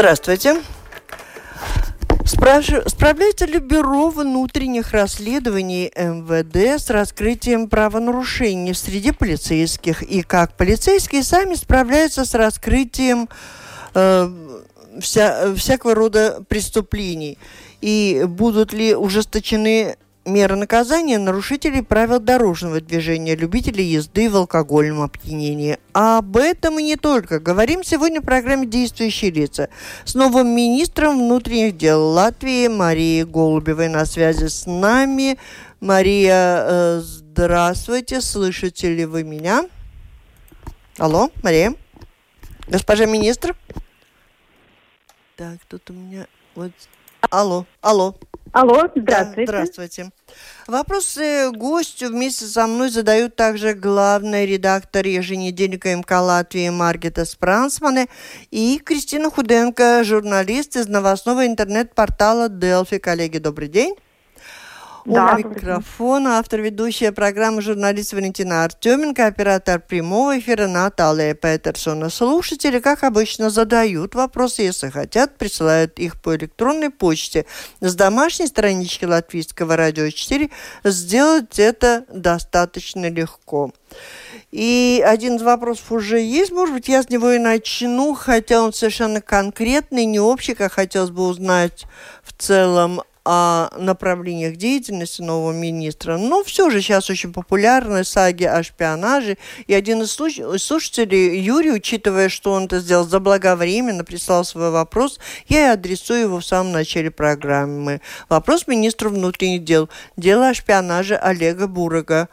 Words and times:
Здравствуйте. 0.00 0.62
Спрашиваю, 2.24 2.88
справляется 2.88 3.44
ли 3.44 3.58
Бюро 3.58 4.08
внутренних 4.08 4.92
расследований 4.92 5.92
МВД 5.94 6.80
с 6.82 6.88
раскрытием 6.88 7.68
правонарушений 7.68 8.74
среди 8.74 9.12
полицейских? 9.12 10.02
И 10.02 10.22
как 10.22 10.56
полицейские 10.56 11.22
сами 11.22 11.54
справляются 11.54 12.24
с 12.24 12.32
раскрытием 12.32 13.28
э, 13.92 14.30
вся, 15.00 15.54
всякого 15.54 15.94
рода 15.94 16.42
преступлений? 16.48 17.36
И 17.82 18.24
будут 18.26 18.72
ли 18.72 18.94
ужесточены 18.94 19.96
меры 20.30 20.56
наказания 20.56 21.18
нарушителей 21.18 21.82
правил 21.82 22.20
дорожного 22.20 22.80
движения, 22.80 23.34
любителей 23.34 23.84
езды 23.84 24.30
в 24.30 24.36
алкогольном 24.36 25.02
опьянении. 25.02 25.78
А 25.92 26.18
об 26.18 26.36
этом 26.36 26.78
и 26.78 26.82
не 26.82 26.96
только. 26.96 27.40
Говорим 27.40 27.84
сегодня 27.84 28.20
в 28.20 28.24
программе 28.24 28.66
«Действующие 28.66 29.30
лица» 29.30 29.68
с 30.04 30.14
новым 30.14 30.48
министром 30.48 31.18
внутренних 31.18 31.76
дел 31.76 32.02
Латвии 32.02 32.68
Марией 32.68 33.24
Голубевой 33.24 33.88
на 33.88 34.04
связи 34.06 34.46
с 34.46 34.66
нами. 34.66 35.38
Мария, 35.80 36.64
э, 36.66 37.00
здравствуйте, 37.02 38.20
слышите 38.20 38.94
ли 38.94 39.06
вы 39.06 39.24
меня? 39.24 39.68
Алло, 40.98 41.30
Мария? 41.42 41.74
Госпожа 42.68 43.06
министр? 43.06 43.56
Так, 45.36 45.58
тут 45.68 45.88
у 45.90 45.94
меня... 45.94 46.26
Вот... 46.54 46.72
Алло, 47.30 47.66
алло. 47.80 48.14
Алло, 48.52 48.88
здравствуйте. 48.96 49.46
Да, 49.46 49.56
здравствуйте. 49.56 50.10
Вопросы 50.66 51.50
гостю 51.52 52.08
вместе 52.08 52.46
со 52.46 52.66
мной 52.66 52.90
задают 52.90 53.36
также 53.36 53.74
главный 53.74 54.44
редактор 54.44 55.06
еженедельника 55.06 55.94
МК 55.94 56.20
Латвии 56.20 56.68
Маргита 56.68 57.24
Спрансмане 57.24 58.08
и 58.50 58.80
Кристина 58.84 59.30
Худенко, 59.30 60.02
журналист 60.02 60.76
из 60.76 60.88
новостного 60.88 61.46
интернет-портала 61.46 62.48
Делфи. 62.48 62.98
Коллеги, 62.98 63.38
добрый 63.38 63.68
день. 63.68 63.94
Да, 65.10 65.34
микрофона 65.34 66.38
автор 66.38 66.60
ведущая 66.60 67.10
программы 67.10 67.62
журналист 67.62 68.12
Валентина 68.12 68.62
Артеменко, 68.62 69.26
оператор 69.26 69.80
прямого 69.80 70.38
эфира 70.38 70.68
Наталья 70.68 71.34
Петерсона. 71.34 72.10
Слушатели, 72.10 72.78
как 72.78 73.02
обычно, 73.02 73.50
задают 73.50 74.14
вопросы, 74.14 74.62
если 74.62 74.88
хотят, 74.88 75.36
присылают 75.36 75.98
их 75.98 76.20
по 76.22 76.36
электронной 76.36 76.90
почте. 76.90 77.44
С 77.80 77.96
домашней 77.96 78.46
странички 78.46 79.04
Латвийского 79.04 79.76
радио 79.76 80.08
4 80.08 80.48
сделать 80.84 81.58
это 81.58 82.04
достаточно 82.08 83.10
легко. 83.10 83.72
И 84.52 85.02
один 85.04 85.36
из 85.36 85.42
вопросов 85.42 85.90
уже 85.90 86.20
есть, 86.20 86.52
может 86.52 86.74
быть, 86.74 86.88
я 86.88 87.02
с 87.02 87.08
него 87.08 87.32
и 87.32 87.38
начну, 87.38 88.14
хотя 88.14 88.62
он 88.62 88.72
совершенно 88.72 89.20
конкретный, 89.20 90.04
не 90.04 90.20
общий, 90.20 90.54
как 90.54 90.72
хотелось 90.72 91.10
бы 91.10 91.26
узнать 91.26 91.86
в 92.22 92.32
целом 92.32 93.02
о 93.24 93.68
направлениях 93.76 94.56
деятельности 94.56 95.22
нового 95.22 95.52
министра. 95.52 96.16
Но 96.16 96.42
все 96.42 96.70
же 96.70 96.80
сейчас 96.80 97.10
очень 97.10 97.32
популярны 97.32 98.04
саги 98.04 98.44
о 98.44 98.62
шпионаже. 98.62 99.36
И 99.66 99.74
один 99.74 100.02
из 100.02 100.12
слушателей, 100.12 101.38
Юрий, 101.40 101.72
учитывая, 101.72 102.28
что 102.28 102.52
он 102.52 102.64
это 102.64 102.80
сделал 102.80 103.06
заблаговременно, 103.06 104.04
прислал 104.04 104.44
свой 104.44 104.70
вопрос, 104.70 105.18
я 105.48 105.66
и 105.66 105.72
адресую 105.72 106.20
его 106.20 106.40
в 106.40 106.46
самом 106.46 106.72
начале 106.72 107.10
программы. 107.10 108.00
Вопрос 108.28 108.66
министру 108.66 109.10
внутренних 109.10 109.64
дел. 109.64 109.88
Дело 110.16 110.48
о 110.48 110.54
шпионаже 110.54 111.16
Олега 111.16 111.66
Бурага. 111.66 112.28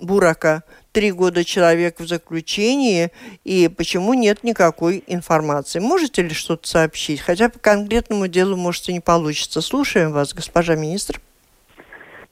Бурака 0.00 0.64
три 0.92 1.10
года 1.10 1.44
человек 1.44 1.98
в 1.98 2.06
заключении, 2.06 3.10
и 3.44 3.68
почему 3.68 4.14
нет 4.14 4.44
никакой 4.44 5.02
информации. 5.06 5.80
Можете 5.80 6.22
ли 6.22 6.30
что-то 6.30 6.68
сообщить? 6.68 7.20
Хотя 7.20 7.48
по 7.48 7.58
конкретному 7.58 8.28
делу, 8.28 8.56
может, 8.56 8.88
и 8.88 8.92
не 8.92 9.00
получится. 9.00 9.60
Слушаем 9.60 10.12
вас, 10.12 10.34
госпожа 10.34 10.76
министр. 10.76 11.20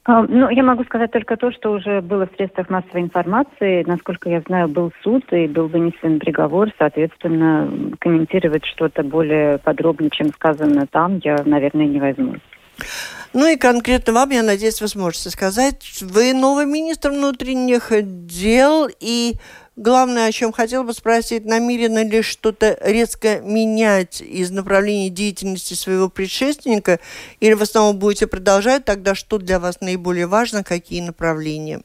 А, 0.03 0.23
ну, 0.23 0.49
я 0.49 0.63
могу 0.63 0.83
сказать 0.83 1.11
только 1.11 1.37
то, 1.37 1.51
что 1.51 1.71
уже 1.71 2.01
было 2.01 2.25
в 2.25 2.35
средствах 2.35 2.69
массовой 2.69 3.01
информации. 3.01 3.83
Насколько 3.85 4.29
я 4.29 4.41
знаю, 4.41 4.67
был 4.67 4.91
суд 5.03 5.23
и 5.31 5.47
был 5.47 5.67
вынесен 5.67 6.19
приговор. 6.19 6.71
Соответственно, 6.79 7.69
комментировать 7.99 8.65
что-то 8.65 9.03
более 9.03 9.59
подробно, 9.59 10.09
чем 10.09 10.29
сказано 10.29 10.87
там, 10.87 11.19
я, 11.23 11.37
наверное, 11.45 11.85
не 11.85 11.99
возьмусь. 11.99 12.39
Ну 13.33 13.47
и 13.47 13.55
конкретно 13.55 14.13
вам, 14.13 14.29
я 14.31 14.43
надеюсь, 14.43 14.81
вы 14.81 14.87
сможете 14.89 15.29
сказать, 15.29 16.01
вы 16.01 16.33
новый 16.33 16.65
министр 16.65 17.11
внутренних 17.11 17.91
дел, 18.25 18.89
и 18.99 19.35
главное, 19.77 20.27
о 20.27 20.31
чем 20.31 20.51
хотел 20.51 20.83
бы 20.83 20.93
спросить, 20.93 21.45
намерено 21.45 22.03
ли 22.03 22.21
что-то 22.21 22.77
резко 22.81 23.39
менять 23.39 24.21
из 24.21 24.51
направления 24.51 25.09
деятельности 25.09 25.75
своего 25.75 26.09
предшественника, 26.09 26.99
или 27.39 27.53
в 27.53 27.61
основном 27.61 27.99
будете 27.99 28.27
продолжать, 28.27 28.83
тогда 28.83 29.15
что 29.15 29.37
для 29.37 29.59
вас 29.59 29.79
наиболее 29.79 30.27
важно, 30.27 30.63
какие 30.63 31.01
направления? 31.01 31.81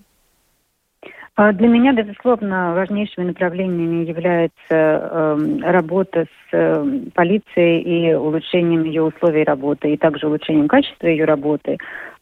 А 1.36 1.52
для 1.52 1.68
меня, 1.68 1.92
безусловно, 1.92 2.72
важнейшими 2.72 3.26
направлениями 3.26 4.06
является 4.06 4.54
э, 4.70 5.58
работа 5.64 6.24
с 6.24 6.48
э, 6.52 7.00
полицией 7.14 7.82
и 7.82 8.14
улучшением 8.14 8.84
ее 8.84 9.02
условий 9.02 9.44
работы, 9.44 9.92
и 9.92 9.98
также 9.98 10.28
улучшением 10.28 10.66
качества 10.66 11.08
ее 11.08 11.26
работы. 11.26 11.76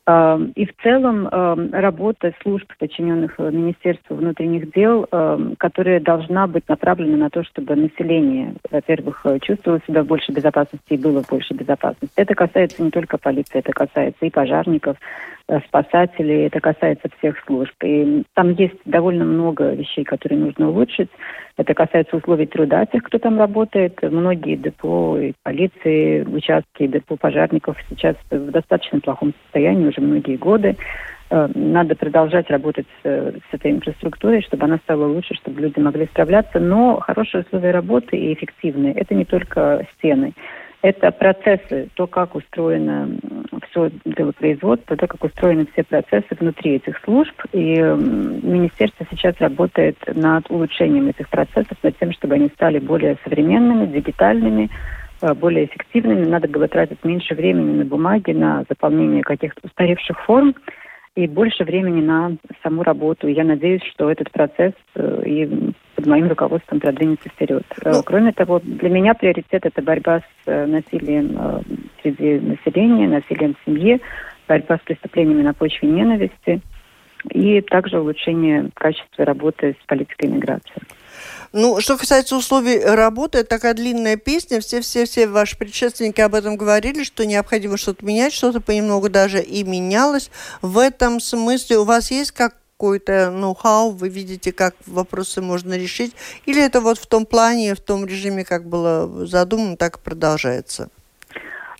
Эм, 0.06 0.52
и 0.54 0.66
в 0.66 0.76
целом 0.82 1.28
эм, 1.28 1.70
работа 1.72 2.34
служб, 2.42 2.70
подчиненных 2.78 3.36
э, 3.38 3.50
Министерству 3.50 4.16
внутренних 4.16 4.70
дел, 4.72 5.06
эм, 5.10 5.54
которая 5.56 5.98
должна 5.98 6.46
быть 6.46 6.68
направлена 6.68 7.16
на 7.16 7.30
то, 7.30 7.42
чтобы 7.42 7.74
население, 7.74 8.54
во-первых, 8.70 9.22
э, 9.24 9.38
чувствовало 9.40 9.80
себя 9.86 10.02
в 10.02 10.06
большей 10.06 10.34
безопасности 10.34 10.92
и 10.92 10.98
было 10.98 11.22
в 11.22 11.30
большей 11.30 11.56
безопасности. 11.56 12.12
Это 12.16 12.34
касается 12.34 12.82
не 12.82 12.90
только 12.90 13.16
полиции, 13.16 13.60
это 13.60 13.72
касается 13.72 14.26
и 14.26 14.30
пожарников, 14.30 14.98
спасателей, 15.66 16.46
это 16.46 16.60
касается 16.60 17.08
всех 17.18 17.36
служб. 17.46 17.74
И 17.82 18.24
там 18.34 18.52
есть 18.52 18.76
довольно 18.84 19.24
много 19.24 19.72
вещей, 19.74 20.04
которые 20.04 20.38
нужно 20.38 20.70
улучшить. 20.70 21.10
Это 21.56 21.74
касается 21.74 22.16
условий 22.16 22.46
труда 22.46 22.86
тех, 22.86 23.02
кто 23.02 23.18
там 23.18 23.38
работает. 23.38 24.00
Многие 24.02 24.56
депо 24.56 25.18
и 25.18 25.32
полиции, 25.42 26.22
участки 26.24 26.86
депо 26.86 27.16
пожарников 27.16 27.76
сейчас 27.88 28.16
в 28.30 28.50
достаточно 28.50 29.00
плохом 29.00 29.34
состоянии 29.44 29.86
уже 29.86 30.00
многие 30.00 30.36
годы. 30.36 30.76
Э, 31.30 31.48
надо 31.54 31.94
продолжать 31.94 32.50
работать 32.50 32.86
с, 33.02 33.06
с 33.06 33.52
этой 33.52 33.72
инфраструктурой, 33.72 34.42
чтобы 34.42 34.64
она 34.64 34.78
стала 34.78 35.06
лучше, 35.06 35.34
чтобы 35.34 35.60
люди 35.60 35.78
могли 35.78 36.06
справляться. 36.06 36.58
Но 36.58 37.00
хорошие 37.00 37.42
условия 37.42 37.70
работы 37.70 38.16
и 38.16 38.32
эффективные– 38.32 38.94
это 38.94 39.14
не 39.14 39.24
только 39.24 39.86
стены. 39.94 40.32
Это 40.84 41.12
процессы, 41.12 41.88
то, 41.94 42.06
как 42.06 42.34
устроено 42.34 43.08
все 43.70 43.90
делопроизводство, 44.04 44.98
то, 44.98 45.06
как 45.06 45.24
устроены 45.24 45.66
все 45.72 45.82
процессы 45.82 46.26
внутри 46.38 46.72
этих 46.72 46.98
служб. 47.04 47.32
И 47.52 47.76
министерство 47.80 49.06
сейчас 49.10 49.34
работает 49.38 49.96
над 50.14 50.50
улучшением 50.50 51.08
этих 51.08 51.30
процессов, 51.30 51.78
над 51.82 51.98
тем, 51.98 52.12
чтобы 52.12 52.34
они 52.34 52.48
стали 52.48 52.80
более 52.80 53.16
современными, 53.24 53.86
дигитальными, 53.86 54.68
э, 55.22 55.32
более 55.32 55.64
эффективными. 55.64 56.26
Надо 56.26 56.48
было 56.48 56.68
тратить 56.68 57.02
меньше 57.02 57.34
времени 57.34 57.78
на 57.78 57.86
бумаги, 57.86 58.32
на 58.32 58.66
заполнение 58.68 59.22
каких-то 59.22 59.62
устаревших 59.64 60.22
форм 60.26 60.54
и 61.16 61.26
больше 61.26 61.64
времени 61.64 62.02
на 62.02 62.36
саму 62.62 62.82
работу. 62.82 63.26
Я 63.26 63.44
надеюсь, 63.44 63.82
что 63.94 64.10
этот 64.10 64.30
процесс 64.30 64.74
э, 64.96 65.22
и 65.24 65.72
под 65.94 66.06
моим 66.06 66.28
руководством 66.28 66.80
продвинется 66.80 67.28
вперед. 67.28 67.64
Э, 67.82 67.92
ну, 67.92 68.02
Кроме 68.02 68.32
того, 68.32 68.60
для 68.60 68.88
меня 68.88 69.14
приоритет 69.14 69.64
это 69.66 69.82
борьба 69.82 70.20
с 70.20 70.22
э, 70.46 70.66
насилием 70.66 71.64
среди 72.02 72.40
населения, 72.40 73.08
насилием 73.08 73.54
в 73.54 73.64
семье, 73.64 74.00
борьба 74.48 74.76
с 74.76 74.80
преступлениями 74.80 75.42
на 75.42 75.54
почве 75.54 75.88
ненависти 75.88 76.60
и 77.30 77.60
также 77.62 78.00
улучшение 78.00 78.70
качества 78.74 79.24
работы 79.24 79.76
с 79.82 79.86
политикой 79.86 80.28
миграции. 80.28 80.82
Ну, 81.52 81.80
что 81.80 81.96
касается 81.96 82.36
условий 82.36 82.84
работы, 82.84 83.38
это 83.38 83.48
такая 83.48 83.74
длинная 83.74 84.16
песня. 84.16 84.60
Все-все-все 84.60 85.28
ваши 85.28 85.56
предшественники 85.56 86.20
об 86.20 86.34
этом 86.34 86.56
говорили, 86.56 87.04
что 87.04 87.24
необходимо 87.24 87.76
что-то 87.76 88.04
менять, 88.04 88.32
что-то 88.32 88.60
понемногу 88.60 89.08
даже 89.08 89.40
и 89.40 89.62
менялось. 89.62 90.30
В 90.62 90.78
этом 90.78 91.20
смысле 91.20 91.78
у 91.78 91.84
вас 91.84 92.10
есть 92.10 92.32
как 92.32 92.56
какой-то 92.76 93.30
ноу-хау, 93.30 93.90
вы 93.90 94.08
видите, 94.08 94.52
как 94.52 94.74
вопросы 94.86 95.40
можно 95.40 95.74
решить? 95.74 96.14
Или 96.46 96.64
это 96.64 96.80
вот 96.80 96.98
в 96.98 97.06
том 97.06 97.24
плане, 97.24 97.74
в 97.74 97.80
том 97.80 98.04
режиме, 98.04 98.44
как 98.44 98.64
было 98.64 99.26
задумано, 99.26 99.76
так 99.76 99.96
и 99.96 100.04
продолжается? 100.04 100.88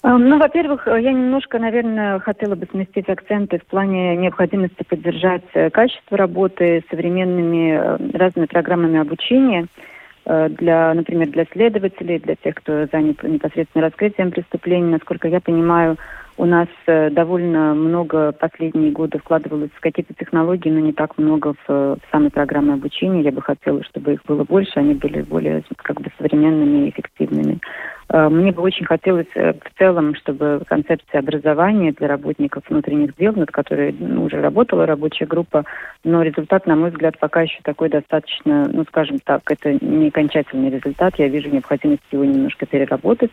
А, 0.03 0.19
ну, 0.19 0.39
во-первых, 0.39 0.87
я 0.87 1.13
немножко, 1.13 1.59
наверное, 1.59 2.21
хотела 2.21 2.55
бы 2.55 2.67
сместить 2.71 3.09
акценты 3.09 3.59
в 3.59 3.67
плане 3.67 4.17
необходимости 4.17 4.85
поддержать 4.87 5.45
э, 5.55 5.71
качество 5.71 6.19
работы 6.19 6.85
современными 6.91 7.73
э, 7.73 8.19
разными 8.19 8.47
программами 8.47 9.01
обучения 9.01 9.67
э, 10.27 10.49
для, 10.51 10.93
например, 10.93 11.31
для 11.31 11.47
следователей, 11.51 12.19
для 12.19 12.37
тех, 12.37 12.55
кто 12.57 12.87
занят 12.93 13.23
непосредственно 13.23 13.87
раскрытием 13.87 14.31
преступлений. 14.31 14.91
Насколько 14.91 15.29
я 15.29 15.41
понимаю, 15.41 15.97
у 16.37 16.45
нас 16.47 16.69
довольно 16.87 17.75
много 17.75 18.33
последние 18.33 18.91
годы 18.91 19.19
вкладывалось 19.19 19.71
в 19.75 19.81
какие-то 19.81 20.15
технологии, 20.15 20.71
но 20.71 20.81
не 20.81 20.93
так 20.93 21.17
много 21.19 21.55
в, 21.67 21.69
в 21.69 22.01
самой 22.11 22.31
программы 22.31 22.75
обучения. 22.75 23.23
Я 23.23 23.33
бы 23.33 23.43
хотела, 23.43 23.83
чтобы 23.85 24.15
их 24.15 24.25
было 24.25 24.45
больше, 24.45 24.73
они 24.77 24.95
были 24.95 25.23
более 25.23 25.63
как 25.77 26.01
бы 26.01 26.11
современными 26.19 26.87
и 26.87 26.91
эффективными. 26.91 27.61
Э, 28.09 28.29
мне 28.29 28.53
бы 28.53 28.63
очень 28.63 28.87
хотелось 28.87 29.27
э, 29.35 29.53
в 29.53 29.79
целом, 29.79 30.15
чтобы 30.15 30.63
концепция 30.67 31.21
образования 31.21 31.93
для 31.93 32.09
работников 32.09 32.65
внутренних 32.69 33.17
дел, 33.17 33.33
над 33.35 33.51
которой 33.51 33.95
ну, 33.99 34.25
уже 34.25 34.41
работала 34.41 34.87
рабочая 34.87 35.27
группа, 35.27 35.65
но 36.05 36.23
результат, 36.23 36.67
на 36.67 36.77
мой 36.77 36.91
взгляд, 36.91 37.19
пока 37.19 37.43
еще 37.43 37.61
такой 37.63 37.89
достаточно, 37.89 38.69
ну, 38.73 38.85
скажем 38.89 39.19
так, 39.21 39.43
это 39.51 39.73
не 39.85 40.09
окончательный 40.09 40.71
результат. 40.71 41.15
Я 41.19 41.29
вижу 41.29 41.49
необходимость 41.49 42.03
его 42.11 42.25
немножко 42.25 42.67
переработать. 42.67 43.31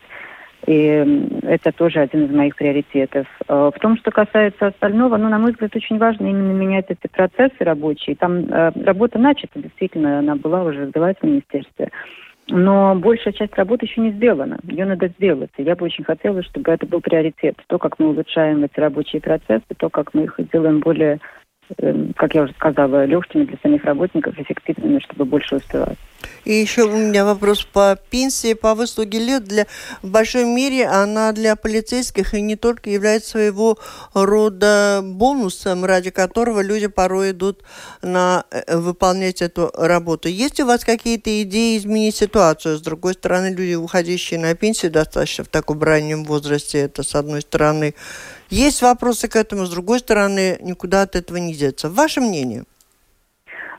И 0.67 1.31
это 1.43 1.71
тоже 1.71 1.99
один 1.99 2.25
из 2.25 2.31
моих 2.31 2.55
приоритетов. 2.55 3.27
Э, 3.47 3.71
в 3.75 3.79
том, 3.79 3.97
что 3.97 4.11
касается 4.11 4.67
остального, 4.67 5.17
ну, 5.17 5.29
на 5.29 5.39
мой 5.39 5.51
взгляд, 5.51 5.75
очень 5.75 5.97
важно 5.97 6.27
именно 6.27 6.51
менять 6.51 6.85
эти 6.89 7.07
процессы 7.07 7.55
рабочие. 7.59 8.15
Там 8.15 8.47
работа 8.49 9.19
начата, 9.19 9.59
действительно, 9.59 10.19
она 10.19 10.35
была 10.35 10.63
уже 10.63 10.85
развилась 10.85 11.17
в 11.21 11.25
министерстве. 11.25 11.89
Но 12.47 12.95
большая 12.95 13.33
часть 13.33 13.55
работы 13.55 13.85
еще 13.85 14.01
не 14.01 14.11
сделана. 14.11 14.59
Ее 14.63 14.85
надо 14.85 15.07
сделать. 15.07 15.51
И 15.57 15.63
я 15.63 15.75
бы 15.75 15.85
очень 15.85 16.03
хотела, 16.03 16.43
чтобы 16.43 16.71
это 16.71 16.85
был 16.85 16.99
приоритет. 16.99 17.55
То, 17.67 17.77
как 17.77 17.97
мы 17.99 18.09
улучшаем 18.09 18.63
эти 18.63 18.79
рабочие 18.79 19.21
процессы, 19.21 19.63
то, 19.77 19.89
как 19.89 20.13
мы 20.13 20.23
их 20.23 20.37
делаем 20.51 20.79
более 20.79 21.19
Эм, 21.77 22.13
как 22.13 22.35
я 22.35 22.43
уже 22.43 22.53
сказала, 22.53 23.05
легкими 23.05 23.45
для 23.45 23.57
самих 23.61 23.83
работников, 23.85 24.37
эффективными, 24.37 24.99
чтобы 24.99 25.25
больше 25.25 25.55
успевать. 25.55 25.97
И 26.45 26.53
еще 26.53 26.83
у 26.83 26.97
меня 26.97 27.25
вопрос 27.25 27.63
по 27.63 27.97
пенсии, 28.09 28.53
по 28.53 28.75
выслуге 28.75 29.19
лет. 29.19 29.43
Для, 29.45 29.67
в 30.01 30.07
большой 30.09 30.45
мере 30.45 30.87
она 30.87 31.31
для 31.31 31.55
полицейских 31.55 32.33
и 32.33 32.41
не 32.41 32.55
только 32.55 32.89
является 32.89 33.31
своего 33.31 33.77
рода 34.13 35.01
бонусом, 35.03 35.85
ради 35.85 36.09
которого 36.09 36.61
люди 36.61 36.87
порой 36.87 37.31
идут 37.31 37.63
на 38.01 38.45
э, 38.51 38.77
выполнять 38.77 39.41
эту 39.41 39.71
работу. 39.75 40.29
Есть 40.29 40.59
у 40.59 40.65
вас 40.65 40.83
какие-то 40.83 41.41
идеи 41.43 41.77
изменить 41.77 42.15
ситуацию? 42.15 42.77
С 42.77 42.81
другой 42.81 43.13
стороны, 43.13 43.47
люди, 43.47 43.75
уходящие 43.75 44.39
на 44.39 44.53
пенсию 44.55 44.91
достаточно 44.91 45.43
в 45.43 45.49
таком 45.49 45.81
раннем 45.81 46.23
возрасте, 46.23 46.79
это 46.79 47.03
с 47.03 47.15
одной 47.15 47.41
стороны 47.41 47.93
есть 48.51 48.81
вопросы 48.81 49.29
к 49.29 49.37
этому, 49.37 49.65
с 49.65 49.69
другой 49.69 49.99
стороны, 49.99 50.57
никуда 50.61 51.03
от 51.03 51.15
этого 51.15 51.37
не 51.37 51.53
деться. 51.53 51.89
Ваше 51.89 52.19
мнение? 52.19 52.65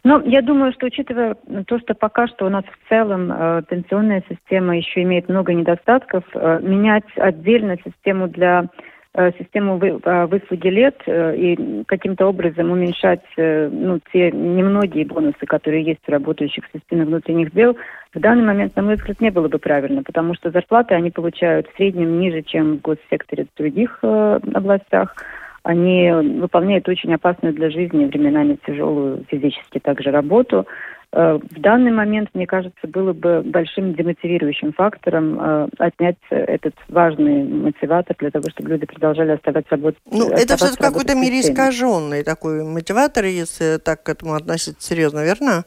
Ну, 0.04 0.20
я 0.24 0.42
думаю, 0.42 0.72
что 0.72 0.86
учитывая 0.86 1.36
то, 1.66 1.78
что 1.78 1.94
пока 1.94 2.26
что 2.26 2.46
у 2.46 2.48
нас 2.48 2.64
в 2.64 2.88
целом 2.88 3.30
э, 3.30 3.62
пенсионная 3.68 4.24
система 4.28 4.76
еще 4.76 5.02
имеет 5.02 5.28
много 5.28 5.54
недостатков, 5.54 6.24
э, 6.34 6.58
менять 6.62 7.04
отдельно 7.16 7.76
систему 7.84 8.26
для 8.26 8.68
Э, 9.14 9.30
систему 9.38 9.78
э, 9.78 10.26
выслуги 10.26 10.68
лет 10.68 10.96
э, 11.04 11.36
и 11.36 11.84
каким-то 11.84 12.28
образом 12.28 12.70
уменьшать 12.70 13.20
ну, 13.36 14.00
те 14.10 14.30
немногие 14.30 15.04
бонусы, 15.04 15.44
которые 15.46 15.84
есть 15.84 16.00
у 16.08 16.12
работающих 16.12 16.64
в 16.64 16.78
системе 16.78 17.04
внутренних 17.04 17.52
дел, 17.52 17.76
в 18.14 18.20
данный 18.20 18.42
момент, 18.42 18.74
на 18.74 18.80
мой 18.80 18.94
взгляд, 18.94 19.20
не 19.20 19.28
было 19.28 19.48
бы 19.48 19.58
правильно, 19.58 20.02
потому 20.02 20.34
что 20.34 20.50
зарплаты 20.50 20.94
они 20.94 21.10
получают 21.10 21.68
в 21.68 21.76
среднем 21.76 22.20
ниже, 22.20 22.40
чем 22.40 22.78
в 22.78 22.80
госсекторе 22.80 23.44
в 23.44 23.58
других 23.58 23.98
э, 24.00 24.40
областях. 24.54 25.14
Они 25.62 26.10
выполняют 26.40 26.88
очень 26.88 27.14
опасную 27.14 27.54
для 27.54 27.70
жизни, 27.70 28.06
временами 28.06 28.58
тяжелую 28.66 29.24
физически 29.28 29.78
также 29.78 30.10
работу. 30.10 30.66
Э, 31.12 31.38
в 31.38 31.60
данный 31.60 31.92
момент, 31.92 32.30
мне 32.34 32.46
кажется, 32.46 32.88
было 32.88 33.12
бы 33.12 33.42
большим 33.44 33.94
демотивирующим 33.94 34.72
фактором 34.72 35.38
э, 35.38 35.68
отнять 35.78 36.16
этот 36.30 36.74
важный 36.88 37.44
мотиватор 37.44 38.16
для 38.18 38.30
того, 38.30 38.48
чтобы 38.50 38.70
люди 38.70 38.86
продолжали 38.86 39.32
оставаться 39.32 39.76
работать. 39.76 40.00
Ну, 40.10 40.30
это 40.30 40.56
все 40.56 40.72
в 40.72 40.78
какой-то 40.78 41.14
мере 41.14 41.40
искаженный 41.40 42.24
такой 42.24 42.64
мотиватор, 42.64 43.24
если 43.26 43.78
так 43.78 44.02
к 44.02 44.08
этому 44.08 44.34
относиться 44.34 44.88
серьезно, 44.88 45.22
верно? 45.22 45.64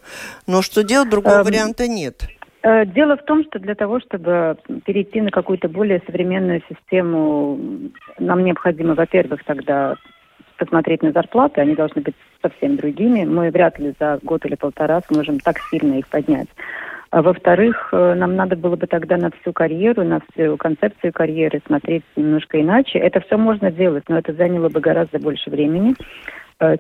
Но 0.47 0.61
что 0.61 0.83
делать, 0.83 1.09
другого 1.09 1.39
эм, 1.39 1.43
варианта 1.45 1.87
нет. 1.87 2.27
Э, 2.65 2.83
дело 2.83 3.15
в 3.15 3.23
том, 3.23 3.43
что 3.43 3.59
для 3.59 3.75
того, 3.75 3.99
чтобы 3.99 4.57
перейти 4.85 5.21
на 5.21 5.29
какую-то 5.29 5.69
более 5.69 6.01
современную 6.07 6.63
систему, 6.67 7.59
нам 8.17 8.43
необходимо, 8.43 8.95
во-первых, 8.95 9.43
тогда 9.43 9.95
посмотреть 10.57 11.03
на 11.03 11.11
зарплаты, 11.11 11.61
они 11.61 11.75
должны 11.75 12.01
быть 12.01 12.15
совсем 12.41 12.77
другими. 12.77 13.23
Мы 13.23 13.51
вряд 13.51 13.77
ли 13.77 13.93
за 13.99 14.19
год 14.23 14.45
или 14.45 14.55
полтора 14.55 15.01
сможем 15.01 15.39
так 15.39 15.59
сильно 15.69 15.99
их 15.99 16.07
поднять. 16.07 16.47
А 17.11 17.21
во-вторых, 17.21 17.89
э, 17.91 18.15
нам 18.15 18.35
надо 18.35 18.55
было 18.55 18.75
бы 18.75 18.87
тогда 18.87 19.17
на 19.17 19.29
всю 19.29 19.53
карьеру, 19.53 20.03
на 20.03 20.21
всю 20.31 20.57
концепцию 20.57 21.13
карьеры 21.13 21.61
смотреть 21.67 22.03
немножко 22.15 22.59
иначе. 22.59 22.97
Это 22.97 23.19
все 23.19 23.37
можно 23.37 23.71
делать, 23.71 24.05
но 24.09 24.17
это 24.17 24.33
заняло 24.33 24.69
бы 24.69 24.79
гораздо 24.79 25.19
больше 25.19 25.51
времени, 25.51 25.93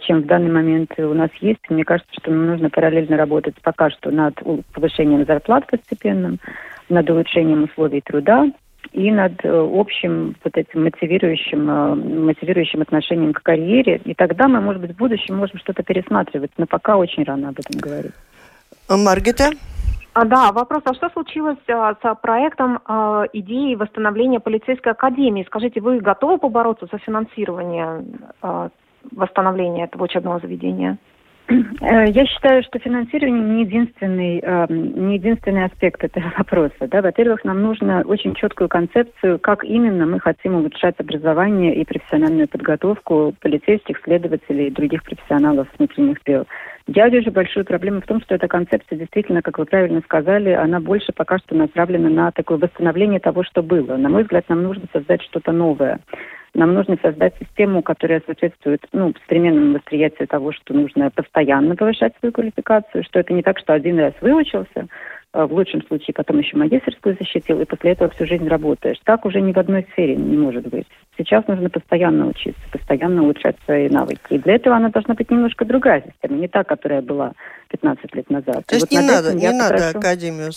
чем 0.01 0.21
в 0.21 0.25
данный 0.25 0.51
момент 0.51 0.91
у 0.97 1.13
нас 1.13 1.29
есть. 1.41 1.59
Мне 1.69 1.83
кажется, 1.83 2.11
что 2.19 2.31
нам 2.31 2.47
нужно 2.47 2.69
параллельно 2.69 3.17
работать 3.17 3.55
пока 3.61 3.89
что 3.89 4.11
над 4.11 4.35
повышением 4.73 5.25
зарплат 5.25 5.67
постепенным, 5.67 6.39
над 6.89 7.09
улучшением 7.09 7.63
условий 7.63 8.01
труда, 8.01 8.47
и 8.91 9.11
над 9.11 9.43
э, 9.43 9.49
общим 9.49 10.35
вот 10.43 10.57
этим 10.57 10.83
мотивирующим, 10.83 11.69
э, 11.69 11.95
мотивирующим 11.95 12.81
отношением 12.81 13.33
к 13.33 13.41
карьере. 13.41 14.01
И 14.05 14.13
тогда 14.13 14.47
мы, 14.47 14.61
может 14.61 14.81
быть, 14.81 14.91
в 14.91 14.97
будущем 14.97 15.35
можем 15.35 15.57
что-то 15.59 15.83
пересматривать, 15.83 16.51
но 16.57 16.65
пока 16.65 16.97
очень 16.97 17.23
рано 17.23 17.49
об 17.49 17.59
этом 17.59 17.79
говорить. 17.79 18.13
Маргита? 18.89 19.49
А, 20.13 20.23
да, 20.23 20.51
вопрос, 20.53 20.81
а 20.85 20.93
что 20.93 21.09
случилось 21.09 21.57
а, 21.67 21.93
с 22.01 22.15
проектом 22.21 22.79
а, 22.85 23.25
идеи 23.33 23.75
восстановления 23.75 24.39
полицейской 24.39 24.93
академии? 24.93 25.43
Скажите, 25.45 25.81
вы 25.81 25.99
готовы 25.99 26.37
побороться 26.37 26.87
за 26.89 26.97
финансирование 26.99 28.05
а, 28.41 28.69
восстановления 29.11 29.85
этого 29.85 30.03
учебного 30.03 30.39
заведения? 30.39 30.97
Э, 31.47 32.09
я 32.09 32.25
считаю, 32.25 32.63
что 32.63 32.79
финансирование 32.79 33.43
не 33.43 33.61
единственный, 33.61 34.39
эм, 34.39 35.07
не 35.07 35.15
единственный 35.15 35.65
аспект 35.65 36.03
этого 36.03 36.33
вопроса. 36.37 36.87
Да? 36.87 37.01
Во-первых, 37.01 37.43
нам 37.43 37.61
нужно 37.61 38.01
очень 38.01 38.33
четкую 38.33 38.67
концепцию, 38.67 39.39
как 39.39 39.63
именно 39.63 40.05
мы 40.05 40.19
хотим 40.19 40.55
улучшать 40.55 40.95
образование 40.99 41.75
и 41.75 41.85
профессиональную 41.85 42.47
подготовку 42.47 43.35
полицейских, 43.41 43.99
следователей 44.03 44.67
и 44.67 44.71
других 44.71 45.03
профессионалов 45.03 45.67
внутренних 45.77 46.17
дел. 46.25 46.45
Я 46.87 47.09
вижу 47.09 47.31
большую 47.31 47.65
проблему 47.65 48.01
в 48.01 48.05
том, 48.05 48.21
что 48.21 48.35
эта 48.35 48.47
концепция 48.47 48.97
действительно, 48.97 49.41
как 49.41 49.57
вы 49.57 49.65
правильно 49.65 50.01
сказали, 50.01 50.51
она 50.51 50.79
больше 50.79 51.11
пока 51.13 51.39
что 51.39 51.55
направлена 51.55 52.09
на 52.09 52.31
такое 52.31 52.57
восстановление 52.57 53.19
того, 53.19 53.43
что 53.43 53.63
было. 53.63 53.97
На 53.97 54.09
мой 54.09 54.23
взгляд, 54.23 54.45
нам 54.49 54.63
нужно 54.63 54.83
создать 54.93 55.21
что-то 55.23 55.51
новое. 55.51 55.99
Нам 56.55 56.73
нужно 56.73 56.97
создать 57.01 57.35
систему, 57.37 57.83
которая 57.83 58.21
соответствует 58.25 58.81
ну, 58.93 59.13
современному 59.27 59.75
восприятию 59.75 60.25
того, 60.25 60.53
что 60.53 60.73
нужно 60.73 61.11
постоянно 61.11 61.75
повышать 61.75 62.13
свою 62.19 62.31
квалификацию, 62.31 63.03
что 63.03 63.19
это 63.19 63.33
не 63.33 63.43
так, 63.43 63.59
что 63.59 63.73
один 63.73 63.99
раз 63.99 64.13
выучился, 64.21 64.87
а 65.33 65.47
в 65.47 65.53
лучшем 65.53 65.85
случае 65.85 66.13
потом 66.13 66.39
еще 66.39 66.55
магистрскую 66.55 67.17
защитил, 67.19 67.59
и 67.59 67.65
после 67.65 67.91
этого 67.91 68.09
всю 68.11 68.25
жизнь 68.25 68.47
работаешь. 68.47 68.97
Так 69.03 69.25
уже 69.25 69.41
ни 69.41 69.51
в 69.51 69.59
одной 69.59 69.85
сфере 69.91 70.15
не 70.15 70.37
может 70.37 70.65
быть. 70.67 70.87
Сейчас 71.17 71.47
нужно 71.47 71.69
постоянно 71.69 72.27
учиться, 72.27 72.61
постоянно 72.71 73.23
улучшать 73.23 73.55
свои 73.65 73.89
навыки. 73.89 74.19
И 74.29 74.37
для 74.37 74.55
этого 74.55 74.75
она 74.75 74.89
должна 74.89 75.13
быть 75.13 75.31
немножко 75.31 75.65
другая 75.65 76.03
система, 76.05 76.39
не 76.39 76.47
та, 76.47 76.63
которая 76.63 77.01
была 77.01 77.33
15 77.69 78.15
лет 78.15 78.29
назад. 78.29 78.65
То 78.67 78.75
есть 78.75 78.91
вот 78.91 78.91
не 78.91 79.05
надо, 79.05 79.33
не 79.33 79.51
надо 79.51 79.73
попрошу... 79.75 79.99
Академию 79.99 80.51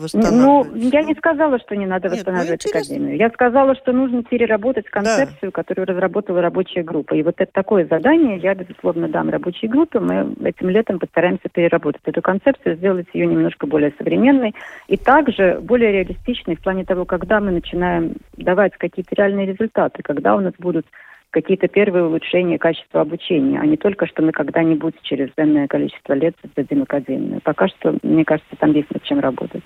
восстанавливать? 0.00 0.72
Ну, 0.72 0.74
я 0.76 1.02
не 1.02 1.14
сказала, 1.14 1.58
что 1.58 1.76
не 1.76 1.86
надо 1.86 2.08
Нет, 2.08 2.12
ну, 2.12 2.16
восстанавливать 2.16 2.64
ну, 2.64 2.70
Академию. 2.70 3.16
Я 3.16 3.30
сказала, 3.30 3.74
что 3.76 3.92
нужно 3.92 4.22
переработать 4.22 4.86
концепцию, 4.86 5.50
да. 5.50 5.50
которую 5.50 5.86
разработала 5.86 6.40
рабочая 6.40 6.82
группа. 6.82 7.14
И 7.14 7.22
вот 7.22 7.34
это 7.38 7.52
такое 7.52 7.86
задание 7.86 8.38
я, 8.38 8.54
безусловно, 8.54 9.08
дам 9.08 9.30
рабочей 9.30 9.68
группе. 9.68 9.98
Мы 10.00 10.34
этим 10.44 10.70
летом 10.70 10.98
постараемся 10.98 11.48
переработать 11.52 12.02
эту 12.04 12.22
концепцию, 12.22 12.76
сделать 12.76 13.06
ее 13.12 13.26
немножко 13.26 13.66
более 13.66 13.92
современной 13.98 14.54
и 14.88 14.96
также 14.96 15.58
более 15.60 15.92
реалистичной 15.92 16.56
в 16.56 16.60
плане 16.60 16.84
того, 16.84 17.04
когда 17.04 17.40
мы 17.40 17.50
начинаем 17.50 18.14
давать 18.36 18.72
какие-то 18.76 19.14
реальные 19.14 19.46
результаты, 19.46 19.93
когда 20.02 20.36
у 20.36 20.40
нас 20.40 20.52
будут 20.58 20.86
какие-то 21.30 21.66
первые 21.66 22.04
улучшения 22.04 22.58
качества 22.58 23.00
обучения, 23.00 23.58
а 23.60 23.66
не 23.66 23.76
только, 23.76 24.06
что 24.06 24.22
мы 24.22 24.30
когда-нибудь 24.30 24.94
через 25.02 25.30
данное 25.36 25.66
количество 25.66 26.12
лет 26.12 26.36
создадим 26.40 26.82
академию. 26.82 27.40
Пока 27.42 27.66
что, 27.68 27.98
мне 28.02 28.24
кажется, 28.24 28.54
там 28.56 28.72
есть 28.72 28.90
над 28.92 29.02
чем 29.02 29.18
работать. 29.18 29.64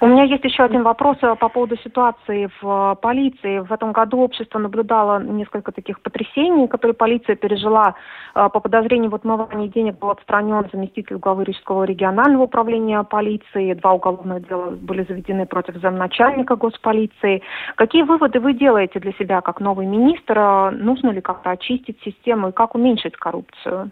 У 0.00 0.06
меня 0.06 0.22
есть 0.22 0.44
еще 0.44 0.62
один 0.62 0.84
вопрос 0.84 1.16
э, 1.22 1.34
по 1.34 1.48
поводу 1.48 1.76
ситуации 1.78 2.48
в 2.60 2.92
э, 2.92 2.96
полиции. 3.02 3.58
В 3.58 3.72
этом 3.72 3.90
году 3.90 4.20
общество 4.20 4.60
наблюдало 4.60 5.20
несколько 5.20 5.72
таких 5.72 6.00
потрясений, 6.00 6.68
которые 6.68 6.94
полиция 6.94 7.34
пережила. 7.34 7.96
Э, 8.36 8.48
по 8.52 8.60
подозрению 8.60 9.10
в 9.10 9.16
отмывании 9.16 9.66
денег 9.66 9.98
был 9.98 10.10
отстранен 10.10 10.68
заместитель 10.72 11.16
главы 11.16 11.42
Рижского 11.42 11.82
регионального 11.82 12.44
управления 12.44 13.02
полиции. 13.02 13.74
Два 13.74 13.94
уголовных 13.94 14.46
дела 14.46 14.70
были 14.70 15.02
заведены 15.02 15.46
против 15.46 15.74
замначальника 15.78 16.54
госполиции. 16.54 17.42
Какие 17.74 18.04
выводы 18.04 18.38
вы 18.38 18.54
делаете 18.54 19.00
для 19.00 19.12
себя 19.14 19.40
как 19.40 19.58
новый 19.58 19.86
министр? 19.86 20.70
Нужно 20.70 21.10
ли 21.10 21.20
как-то 21.20 21.50
очистить 21.50 22.00
систему 22.04 22.50
и 22.50 22.52
как 22.52 22.76
уменьшить 22.76 23.16
коррупцию? 23.16 23.90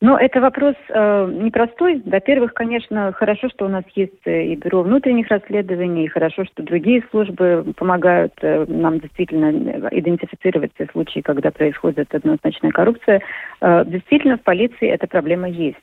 Но 0.00 0.18
это 0.18 0.40
вопрос 0.40 0.76
э, 0.88 1.30
непростой. 1.30 2.00
Во-первых, 2.06 2.54
конечно, 2.54 3.12
хорошо, 3.12 3.50
что 3.50 3.66
у 3.66 3.68
нас 3.68 3.84
есть 3.94 4.22
э, 4.24 4.44
и 4.46 4.56
бюро 4.56 4.82
внутренних 4.82 5.28
расследований, 5.28 6.04
и 6.04 6.08
хорошо, 6.08 6.46
что 6.46 6.62
другие 6.62 7.04
службы 7.10 7.66
помогают 7.76 8.32
э, 8.40 8.64
нам 8.66 8.98
действительно 9.00 9.50
идентифицировать 9.90 10.72
те 10.78 10.86
случаи, 10.86 11.20
когда 11.20 11.50
происходит 11.50 12.14
однозначная 12.14 12.70
коррупция. 12.70 13.20
Э, 13.60 13.84
действительно, 13.86 14.38
в 14.38 14.42
полиции 14.42 14.88
эта 14.88 15.06
проблема 15.06 15.50
есть. 15.50 15.76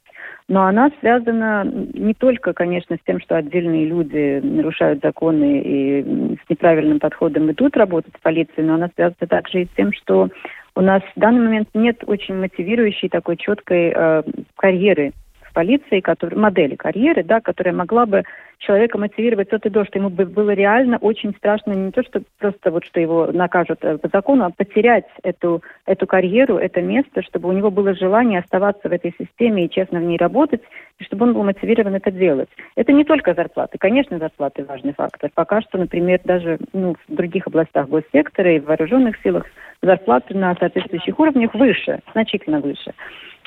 Но 0.49 0.65
она 0.65 0.89
связана 0.99 1.65
не 1.65 2.13
только, 2.13 2.53
конечно, 2.53 2.95
с 2.95 3.05
тем, 3.05 3.19
что 3.19 3.35
отдельные 3.35 3.85
люди 3.85 4.39
нарушают 4.41 5.01
законы 5.03 5.61
и 5.61 6.37
с 6.43 6.49
неправильным 6.49 6.99
подходом 6.99 7.51
идут 7.51 7.75
работать 7.77 8.13
в 8.17 8.21
полиции, 8.21 8.61
но 8.61 8.75
она 8.75 8.89
связана 8.95 9.27
также 9.27 9.63
и 9.63 9.65
с 9.65 9.69
тем, 9.75 9.91
что 9.91 10.29
у 10.77 10.81
нас 10.81 11.01
в 11.15 11.19
данный 11.19 11.41
момент 11.41 11.69
нет 11.73 12.03
очень 12.05 12.35
мотивирующей 12.35 13.09
такой 13.09 13.35
четкой 13.35 13.91
э, 13.95 14.23
карьеры 14.55 15.11
в 15.41 15.51
полиции, 15.51 16.01
который, 16.01 16.37
модели 16.37 16.75
карьеры, 16.75 17.23
да, 17.23 17.41
которая 17.41 17.73
могла 17.73 18.05
бы 18.05 18.23
человека 18.59 18.99
мотивировать 18.99 19.51
от 19.53 19.65
и 19.65 19.69
до, 19.69 19.85
что 19.85 19.97
ему 19.97 20.09
бы 20.09 20.25
было 20.25 20.51
реально 20.51 20.97
очень 20.97 21.33
страшно 21.35 21.73
не 21.73 21.91
то, 21.91 22.03
что 22.03 22.21
просто 22.37 22.69
вот 22.69 22.85
что 22.85 22.99
его 22.99 23.31
накажут 23.31 23.79
э, 23.81 23.97
по 23.97 24.07
закону, 24.09 24.45
а 24.45 24.51
потерять 24.51 25.07
эту, 25.23 25.63
эту 25.87 26.05
карьеру, 26.05 26.57
это 26.57 26.81
место, 26.81 27.23
чтобы 27.23 27.49
у 27.49 27.53
него 27.53 27.71
было 27.71 27.95
желание 27.95 28.39
оставаться 28.39 28.87
в 28.87 28.91
этой 28.91 29.15
системе 29.17 29.65
и 29.65 29.69
честно 29.71 29.99
в 29.99 30.03
ней 30.03 30.17
работать, 30.17 30.61
и 30.99 31.03
чтобы 31.03 31.25
он 31.25 31.33
был 31.33 31.43
мотивирован 31.43 31.95
это 31.95 32.11
делать. 32.11 32.49
Это 32.75 32.93
не 32.93 33.03
только 33.03 33.33
зарплаты. 33.33 33.79
Конечно, 33.79 34.19
зарплаты 34.19 34.63
важный 34.63 34.93
фактор. 34.93 35.31
Пока 35.33 35.61
что, 35.61 35.79
например, 35.79 36.19
даже 36.23 36.59
ну, 36.73 36.95
в 37.07 37.15
других 37.15 37.47
областях 37.47 37.89
госсектора 37.89 38.53
и 38.53 38.59
в 38.59 38.65
вооруженных 38.65 39.19
силах 39.23 39.45
зарплаты 39.81 40.35
на 40.35 40.55
соответствующих 40.55 41.19
уровнях 41.19 41.53
выше, 41.53 41.99
значительно 42.13 42.59
выше. 42.59 42.93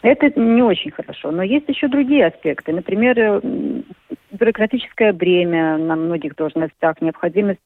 Это 0.02 0.32
не 0.40 0.62
очень 0.62 0.90
хорошо. 0.90 1.30
Но 1.30 1.42
есть 1.42 1.68
еще 1.68 1.88
другие 1.88 2.26
аспекты. 2.26 2.72
Например, 2.72 3.14
э, 3.18 3.40
бюрократическое 4.32 5.12
бремя 5.12 5.76
на 5.76 5.96
многих 5.96 6.37
должностях, 6.37 7.00
необходимость 7.00 7.60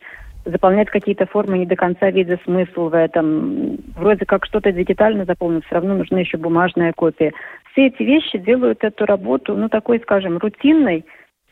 заполнять 0.45 0.91
какие-то 0.91 1.27
формы 1.27 1.59
не 1.59 1.67
до 1.67 1.77
конца 1.77 2.11
видя 2.11 2.39
смысл 2.45 2.89
в 2.89 2.95
этом. 2.95 3.79
Вроде 3.97 4.27
как 4.27 4.45
что-то 4.45 4.73
дигитально 4.73 5.25
заполнено, 5.25 5.63
все 5.63 5.77
равно 5.77 5.95
нужна 5.95 6.21
еще 6.21 6.37
бумажная 6.37 6.93
копия. 6.93 7.33
Все 7.73 7.87
эти 7.87 8.03
вещи 8.03 8.39
делают 8.39 8.85
эту 8.85 9.07
работу, 9.07 9.57
ну, 9.57 9.69
такой, 9.69 10.01
скажем, 10.01 10.39
рутинной, 10.39 11.05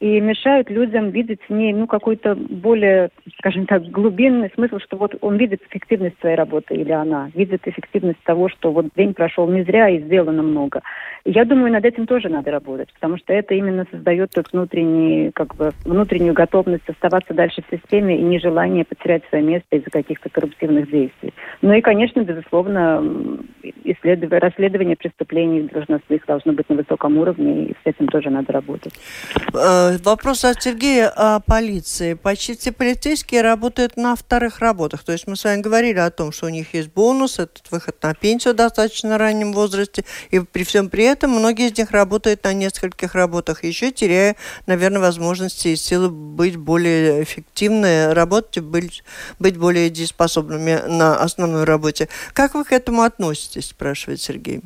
и 0.02 0.20
мешают 0.20 0.68
людям 0.68 1.10
видеть 1.10 1.38
в 1.48 1.52
ней 1.52 1.72
ну, 1.72 1.86
какой-то 1.86 2.34
более, 2.34 3.10
скажем 3.38 3.66
так, 3.66 3.84
глубинный 3.84 4.50
смысл, 4.52 4.80
что 4.80 4.96
вот 4.96 5.14
он 5.20 5.36
видит 5.36 5.62
эффективность 5.70 6.18
своей 6.18 6.34
работы 6.34 6.74
или 6.74 6.90
она 6.90 7.30
видит 7.34 7.68
эффективность 7.68 8.18
того, 8.24 8.48
что 8.48 8.72
вот 8.72 8.86
день 8.96 9.14
прошел 9.14 9.48
не 9.48 9.62
зря 9.62 9.88
и 9.88 10.00
сделано 10.00 10.42
много. 10.42 10.82
Я 11.24 11.44
думаю, 11.44 11.72
над 11.72 11.84
этим 11.84 12.08
тоже 12.08 12.28
надо 12.28 12.50
работать, 12.50 12.92
потому 12.94 13.16
что 13.16 13.32
это 13.32 13.54
именно 13.54 13.86
создает 13.92 14.30
тот 14.30 14.52
внутренний, 14.52 15.30
как 15.30 15.54
бы, 15.54 15.70
внутреннюю 15.84 16.34
готовность 16.34 16.88
оставаться 16.88 17.32
дальше 17.32 17.62
в 17.62 17.76
системе 17.76 18.18
и 18.18 18.22
нежелание 18.22 18.84
потерять 18.84 19.22
свое 19.28 19.44
место 19.44 19.76
из-за 19.76 19.90
каких-то 19.90 20.28
корруптивных 20.30 20.90
действий. 20.90 21.32
Ну 21.60 21.74
и, 21.74 21.80
конечно, 21.80 22.22
безусловно, 22.22 23.38
исследование, 23.84 24.40
расследование 24.40 24.96
преступлений 24.96 25.62
должностных 25.72 26.26
должно 26.26 26.54
быть 26.54 26.68
на 26.68 26.74
высоком 26.74 27.18
уровне, 27.18 27.66
и 27.66 27.72
с 27.72 27.86
этим 27.86 28.08
тоже 28.08 28.28
надо 28.28 28.52
работать. 28.52 28.94
Вопрос 30.00 30.44
от 30.44 30.62
Сергея 30.62 31.08
о 31.08 31.40
полиции. 31.40 32.14
Почти 32.14 32.56
все 32.56 32.72
полицейские 32.72 33.42
работают 33.42 33.96
на 33.96 34.16
вторых 34.16 34.60
работах. 34.60 35.02
То 35.02 35.12
есть 35.12 35.26
мы 35.26 35.36
с 35.36 35.44
вами 35.44 35.60
говорили 35.60 35.98
о 35.98 36.10
том, 36.10 36.32
что 36.32 36.46
у 36.46 36.48
них 36.48 36.72
есть 36.74 36.88
бонус, 36.88 37.38
этот 37.38 37.70
выход 37.70 37.96
на 38.02 38.14
пенсию 38.14 38.54
в 38.54 38.56
достаточно 38.56 39.18
раннем 39.18 39.52
возрасте. 39.52 40.04
И 40.30 40.40
при 40.40 40.64
всем 40.64 40.88
при 40.88 41.04
этом 41.04 41.32
многие 41.32 41.68
из 41.68 41.76
них 41.76 41.90
работают 41.90 42.44
на 42.44 42.52
нескольких 42.52 43.14
работах, 43.14 43.64
еще 43.64 43.90
теряя, 43.90 44.36
наверное, 44.66 45.00
возможности 45.00 45.68
и 45.68 45.76
силы 45.76 46.08
быть 46.08 46.56
более 46.56 47.22
эффективными, 47.22 48.12
работать, 48.12 48.62
быть, 48.62 49.02
быть 49.38 49.56
более 49.56 49.90
дееспособными 49.90 50.82
на 50.86 51.16
основной 51.16 51.64
работе. 51.64 52.08
Как 52.32 52.54
вы 52.54 52.64
к 52.64 52.72
этому 52.72 53.02
относитесь, 53.02 53.66
спрашивает 53.66 54.20
Сергей. 54.20 54.62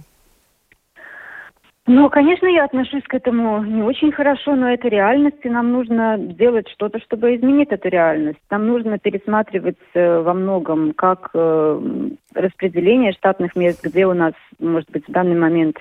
Ну, 1.89 2.11
конечно, 2.11 2.49
я 2.49 2.65
отношусь 2.65 3.05
к 3.05 3.15
этому 3.15 3.63
не 3.63 3.81
очень 3.81 4.11
хорошо, 4.11 4.57
но 4.57 4.73
это 4.73 4.89
реальность, 4.89 5.39
и 5.45 5.49
нам 5.49 5.71
нужно 5.71 6.19
делать 6.19 6.69
что-то, 6.69 6.99
чтобы 6.99 7.37
изменить 7.37 7.69
эту 7.71 7.89
реальность. 7.89 8.41
Нам 8.51 8.67
нужно 8.67 8.99
пересматривать 8.99 9.79
э, 9.95 10.21
во 10.21 10.35
многом, 10.35 10.95
как 10.95 11.31
э, 11.33 11.81
распределение 12.35 13.13
штатных 13.13 13.55
мест, 13.55 13.85
где 13.85 14.05
у 14.05 14.15
нас, 14.15 14.33
может 14.59 14.91
быть, 14.91 15.07
в 15.07 15.13
данный 15.13 15.37
момент 15.37 15.77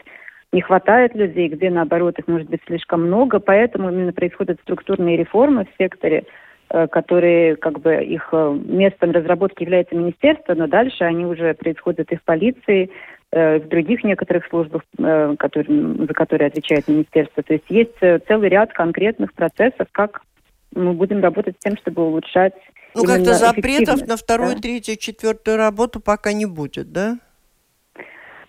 не 0.52 0.62
хватает 0.62 1.16
людей, 1.16 1.50
где, 1.50 1.72
наоборот, 1.72 2.20
их 2.20 2.28
может 2.28 2.52
быть 2.52 2.62
слишком 2.68 3.08
много. 3.08 3.40
Поэтому 3.40 3.90
именно 3.90 4.14
происходят 4.14 4.60
структурные 4.62 5.18
реформы 5.18 5.66
в 5.66 5.82
секторе, 5.82 6.26
э, 6.70 6.86
которые, 6.86 7.56
как 7.56 7.80
бы, 7.80 7.96
их 7.96 8.32
местом 8.32 9.10
разработки 9.10 9.64
является 9.64 9.96
министерство, 9.96 10.54
но 10.54 10.68
дальше 10.68 11.04
они 11.04 11.26
уже 11.26 11.56
происходят 11.56 12.12
и 12.12 12.16
в 12.16 12.24
полиции, 12.24 12.92
в 13.36 13.68
других 13.68 14.04
некоторых 14.04 14.48
службах, 14.48 14.84
э, 14.98 15.36
которые, 15.38 16.06
за 16.06 16.14
которые 16.14 16.48
отвечает 16.48 16.88
министерство. 16.88 17.44
То 17.44 17.54
есть 17.54 17.66
есть 17.70 17.98
э, 18.02 18.20
целый 18.28 18.50
ряд 18.50 18.72
конкретных 18.72 19.34
процессов, 19.34 19.88
как 19.92 20.22
мы 20.74 20.94
будем 20.94 21.22
работать 21.22 21.56
с 21.60 21.64
тем, 21.64 21.78
чтобы 21.78 22.06
улучшать. 22.06 22.54
Ну, 22.96 23.04
как-то 23.04 23.34
запретов 23.34 24.08
на 24.08 24.16
вторую, 24.16 24.56
да? 24.56 24.62
третью, 24.62 24.96
четвертую 24.98 25.58
работу 25.58 26.00
пока 26.00 26.32
не 26.32 26.46
будет, 26.46 26.94
да? 26.94 27.18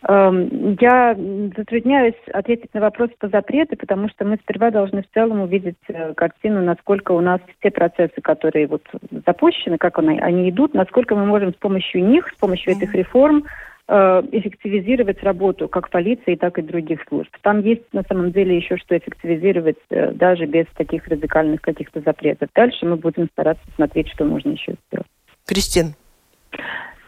Эм, 0.09 0.77
я 0.81 1.17
затрудняюсь 1.57 2.15
ответить 2.33 2.73
на 2.73 2.81
вопрос 2.81 3.11
по 3.19 3.29
запрету, 3.29 3.77
потому 3.77 4.09
что 4.09 4.25
мы 4.25 4.37
сперва 4.37 4.71
должны 4.71 5.03
в 5.03 5.11
целом 5.13 5.41
увидеть 5.41 5.79
картину, 6.17 6.63
насколько 6.63 7.11
у 7.11 7.21
нас 7.21 7.41
те 7.61 7.73
процессы, 7.73 8.21
которые 8.21 8.69
вот 8.69 8.83
запущены, 9.27 9.79
как 9.79 9.99
они, 9.99 10.21
они 10.21 10.49
идут, 10.51 10.75
насколько 10.75 11.17
мы 11.17 11.27
можем 11.27 11.53
с 11.53 11.57
помощью 11.57 12.05
них, 12.05 12.29
с 12.29 12.39
помощью 12.39 12.73
mm-hmm. 12.73 12.77
этих 12.77 12.95
реформ 12.95 13.45
Э, 13.45 13.49
эффективизировать 13.89 15.23
работу 15.23 15.69
как 15.69 15.91
полиции, 15.91 16.35
так 16.35 16.59
и 16.59 16.63
других 16.63 17.01
служб. 17.09 17.31
Там 17.43 17.61
есть 17.61 17.85
на 17.93 18.03
самом 18.03 18.33
деле 18.33 18.57
еще 18.57 18.77
что 18.79 18.97
эффективизировать 18.97 19.79
э, 19.91 20.13
даже 20.13 20.47
без 20.47 20.67
таких 20.77 21.07
радикальных 21.07 21.61
каких-то 21.61 22.01
запретов. 22.01 22.49
Дальше 22.55 22.85
мы 22.85 22.97
будем 22.97 23.29
стараться 23.33 23.65
смотреть, 23.77 24.09
что 24.09 24.25
можно 24.25 24.51
еще 24.51 24.75
сделать. 24.89 25.07
Кристин. 25.47 25.95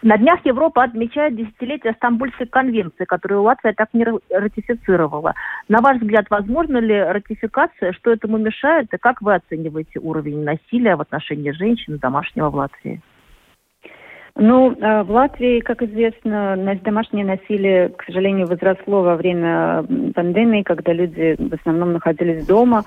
На 0.02 0.16
днях 0.16 0.38
Европа 0.44 0.84
отмечает 0.84 1.34
десятилетие 1.34 1.92
Стамбульской 1.94 2.46
конвенции, 2.46 3.04
которую 3.04 3.42
Латвия 3.42 3.72
так 3.72 3.88
не 3.92 4.06
ратифицировала. 4.30 5.34
На 5.66 5.80
ваш 5.80 6.00
взгляд, 6.00 6.26
возможно 6.30 6.78
ли 6.78 6.94
ратификация? 6.94 7.92
Что 7.92 8.12
этому 8.12 8.38
мешает? 8.38 8.94
И 8.94 8.98
как 8.98 9.20
вы 9.20 9.34
оцениваете 9.34 9.98
уровень 9.98 10.44
насилия 10.44 10.94
в 10.94 11.00
отношении 11.00 11.50
женщин 11.50 11.98
домашнего 11.98 12.48
в 12.50 12.54
Латвии? 12.54 13.00
Ну, 14.40 14.70
э, 14.70 15.02
в 15.02 15.10
Латвии, 15.10 15.58
как 15.58 15.82
известно, 15.82 16.56
домашнее 16.84 17.24
насилие, 17.24 17.88
к 17.88 18.04
сожалению, 18.04 18.46
возросло 18.46 19.02
во 19.02 19.16
время 19.16 19.84
пандемии, 20.14 20.62
когда 20.62 20.92
люди 20.92 21.34
в 21.36 21.54
основном 21.54 21.92
находились 21.92 22.46
дома, 22.46 22.84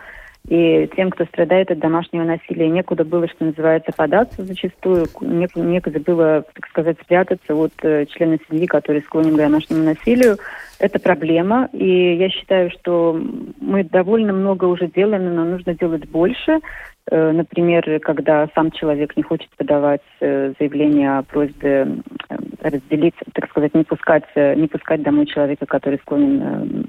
и 0.48 0.90
тем, 0.96 1.12
кто 1.12 1.26
страдает 1.26 1.70
от 1.70 1.80
домашнего 1.80 2.24
насилия, 2.24 2.70
некуда 2.70 3.04
было, 3.04 3.28
что 3.28 3.46
называется, 3.46 3.92
податься 3.96 4.44
зачастую, 4.44 5.08
некуда 5.22 6.00
было, 6.00 6.46
так 6.54 6.68
сказать, 6.68 6.98
спрятаться 7.02 7.54
от 7.54 7.74
э, 7.84 8.06
члена 8.08 8.38
семьи, 8.50 8.66
который 8.66 9.02
склонен 9.02 9.36
к 9.36 9.38
домашнему 9.38 9.84
насилию. 9.84 10.38
Это 10.80 11.00
проблема, 11.00 11.70
и 11.74 12.16
я 12.16 12.30
считаю, 12.30 12.72
что 12.72 13.22
мы 13.60 13.84
довольно 13.84 14.34
много 14.34 14.66
уже 14.66 14.88
делаем, 14.88 15.36
но 15.36 15.44
нужно 15.44 15.76
делать 15.76 16.10
больше. 16.10 16.60
Э, 17.10 17.32
например, 17.32 18.00
когда 18.02 18.48
сам 18.54 18.72
человек 18.72 19.18
не 19.18 19.24
хочет 19.24 19.50
подавать 19.58 20.02
э, 20.20 20.54
заявление 20.60 21.18
о 21.18 21.24
просьбе 21.24 21.88
э, 22.30 22.36
разделить, 22.62 23.16
так 23.34 23.50
сказать, 23.50 23.74
не 23.74 23.84
пускать, 23.84 24.26
не 24.36 24.68
пускать 24.68 25.02
домой 25.02 25.26
человека, 25.26 25.66
который 25.66 25.98
склонен 26.00 26.86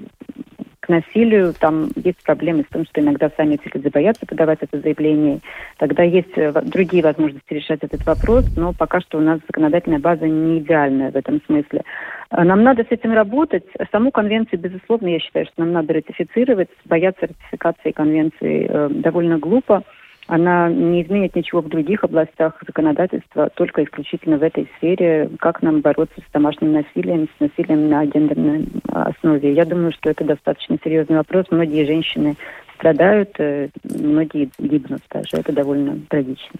к 0.81 0.89
насилию, 0.89 1.53
там 1.53 1.89
есть 1.95 2.21
проблемы 2.23 2.63
с 2.63 2.73
тем, 2.73 2.85
что 2.85 2.99
иногда 2.99 3.31
сами 3.35 3.55
эти 3.55 3.73
люди 3.73 3.87
боятся 3.87 4.25
подавать 4.25 4.59
это 4.61 4.79
заявление. 4.81 5.39
Тогда 5.77 6.03
есть 6.03 6.35
другие 6.35 7.01
возможности 7.01 7.53
решать 7.53 7.79
этот 7.81 8.05
вопрос, 8.05 8.45
но 8.57 8.73
пока 8.73 8.99
что 8.99 9.17
у 9.17 9.21
нас 9.21 9.39
законодательная 9.47 9.99
база 9.99 10.27
не 10.27 10.59
идеальная 10.59 11.09
в 11.09 11.15
этом 11.15 11.41
смысле. 11.45 11.83
Нам 12.31 12.63
надо 12.63 12.83
с 12.83 12.91
этим 12.91 13.13
работать. 13.13 13.63
Саму 13.91 14.11
конвенцию, 14.11 14.59
безусловно, 14.59 15.07
я 15.07 15.19
считаю, 15.19 15.45
что 15.45 15.61
нам 15.61 15.71
надо 15.71 15.93
ратифицировать. 15.93 16.69
Бояться 16.83 17.27
ратификации 17.27 17.91
конвенции 17.91 18.69
довольно 19.01 19.39
глупо. 19.39 19.83
Она 20.27 20.69
не 20.69 21.03
изменит 21.03 21.35
ничего 21.35 21.61
в 21.61 21.67
других 21.67 22.03
областях 22.03 22.61
законодательства, 22.65 23.49
только 23.55 23.83
исключительно 23.83 24.37
в 24.37 24.43
этой 24.43 24.69
сфере, 24.77 25.29
как 25.39 25.61
нам 25.61 25.81
бороться 25.81 26.21
с 26.21 26.31
домашним 26.31 26.73
насилием, 26.73 27.27
с 27.37 27.39
насилием 27.39 27.89
на 27.89 28.05
гендерной 28.05 28.67
основе. 28.87 29.53
Я 29.53 29.65
думаю, 29.65 29.91
что 29.91 30.09
это 30.09 30.23
достаточно 30.23 30.77
серьезный 30.83 31.17
вопрос. 31.17 31.47
Многие 31.51 31.85
женщины 31.85 32.35
страдают, 32.75 33.29
э, 33.39 33.69
многие 33.83 34.49
гибнут 34.57 35.01
даже. 35.09 35.37
Это 35.37 35.51
довольно 35.51 35.99
трагично. 36.09 36.59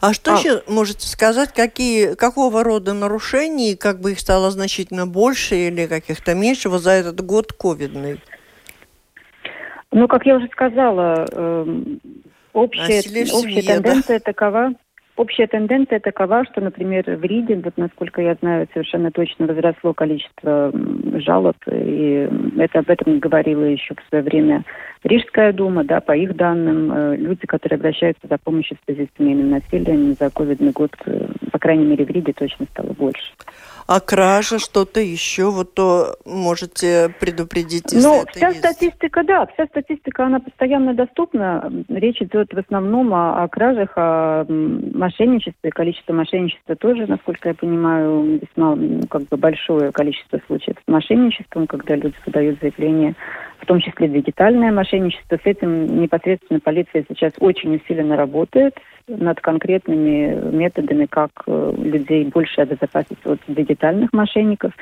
А 0.00 0.12
что 0.12 0.34
а... 0.34 0.36
еще 0.36 0.62
можете 0.68 1.06
сказать, 1.06 1.52
какие, 1.52 2.14
какого 2.14 2.64
рода 2.64 2.92
нарушений, 2.92 3.76
как 3.76 4.00
бы 4.00 4.12
их 4.12 4.20
стало 4.20 4.50
значительно 4.50 5.06
больше 5.06 5.56
или 5.56 5.86
каких-то 5.86 6.34
меньше 6.34 6.68
вот 6.68 6.82
за 6.82 6.92
этот 6.92 7.20
год 7.20 7.52
ковидный? 7.52 8.20
Ну, 9.92 10.06
как 10.06 10.24
я 10.24 10.36
уже 10.36 10.46
сказала, 10.48 11.26
общая, 12.52 13.00
общая 13.32 13.62
тенденция 13.62 14.18
да? 14.18 14.24
такова, 14.24 14.72
Общая 15.20 15.46
тенденция 15.48 16.00
такова, 16.00 16.46
что, 16.46 16.62
например, 16.62 17.04
в 17.04 17.22
Риге, 17.22 17.56
вот 17.56 17.74
насколько 17.76 18.22
я 18.22 18.36
знаю, 18.40 18.66
совершенно 18.72 19.10
точно 19.10 19.46
возросло 19.46 19.92
количество 19.92 20.72
жалоб, 21.16 21.56
и 21.70 22.26
это 22.56 22.78
об 22.78 22.88
этом 22.88 23.18
говорила 23.18 23.64
еще 23.64 23.94
в 23.94 24.08
свое 24.08 24.24
время 24.24 24.64
Рижская 25.04 25.52
дума, 25.52 25.84
да, 25.84 26.00
по 26.00 26.16
их 26.16 26.34
данным, 26.36 26.90
э, 26.90 27.16
люди, 27.16 27.46
которые 27.46 27.76
обращаются 27.76 28.26
за 28.28 28.38
помощью 28.38 28.78
в 28.78 28.84
связи 28.86 29.10
с 29.12 29.18
семейным 29.18 29.50
насилием 29.50 30.14
за 30.14 30.30
ковидный 30.30 30.72
год, 30.72 30.92
э, 31.04 31.28
по 31.52 31.58
крайней 31.58 31.84
мере, 31.84 32.06
в 32.06 32.10
Риге 32.10 32.32
точно 32.32 32.64
стало 32.70 32.94
больше. 32.94 33.32
А 33.92 33.98
кража, 33.98 34.60
что-то 34.60 35.00
еще, 35.00 35.50
вот 35.50 35.74
то 35.74 36.14
можете 36.24 37.12
предупредить, 37.18 37.92
если 37.92 38.06
Ну, 38.06 38.24
вся 38.30 38.50
есть. 38.50 38.60
статистика, 38.60 39.24
да, 39.24 39.46
вся 39.46 39.66
статистика, 39.66 40.26
она 40.26 40.38
постоянно 40.38 40.94
доступна. 40.94 41.68
Речь 41.88 42.22
идет 42.22 42.52
в 42.52 42.56
основном 42.56 43.12
о, 43.12 43.42
о 43.42 43.48
кражах, 43.48 43.94
о 43.96 44.44
мошенничестве. 44.48 45.72
Количество 45.72 46.12
мошенничества 46.12 46.76
тоже, 46.76 47.08
насколько 47.08 47.48
я 47.48 47.54
понимаю, 47.56 48.38
весьма 48.40 48.76
ну, 48.76 49.00
как 49.10 49.22
бы 49.22 49.36
большое 49.36 49.90
количество 49.90 50.40
случаев 50.46 50.76
с 50.86 50.88
мошенничеством, 50.88 51.66
когда 51.66 51.96
люди 51.96 52.14
подают 52.24 52.60
заявление, 52.60 53.16
в 53.60 53.66
том 53.66 53.80
числе 53.80 54.08
дигитальное 54.08 54.72
мошенничество. 54.72 55.36
С 55.36 55.46
этим 55.46 56.00
непосредственно 56.00 56.60
полиция 56.60 57.04
сейчас 57.08 57.32
очень 57.38 57.76
усиленно 57.76 58.16
работает 58.16 58.76
над 59.06 59.40
конкретными 59.40 60.34
методами, 60.54 61.06
как 61.06 61.30
э, 61.46 61.74
людей 61.76 62.24
больше 62.24 62.60
обезопасить 62.60 63.18
от 63.24 63.40
дигитальных 63.48 64.12
мошенников. 64.12 64.72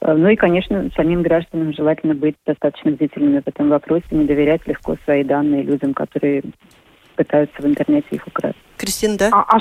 Э, 0.00 0.14
ну 0.14 0.28
и, 0.28 0.36
конечно, 0.36 0.90
самим 0.94 1.22
гражданам 1.22 1.72
желательно 1.72 2.14
быть 2.14 2.36
достаточно 2.46 2.92
бдительными 2.92 3.40
в 3.40 3.48
этом 3.48 3.68
вопросе, 3.68 4.06
не 4.10 4.24
доверять 4.24 4.66
легко 4.66 4.96
свои 5.04 5.24
данные 5.24 5.62
людям, 5.62 5.94
которые 5.94 6.42
пытаются 7.16 7.60
в 7.60 7.66
интернете 7.66 8.06
их 8.10 8.26
украсть. 8.26 8.58
Кристина, 8.76 9.16
да? 9.18 9.30
А, 9.32 9.56
а 9.56 9.60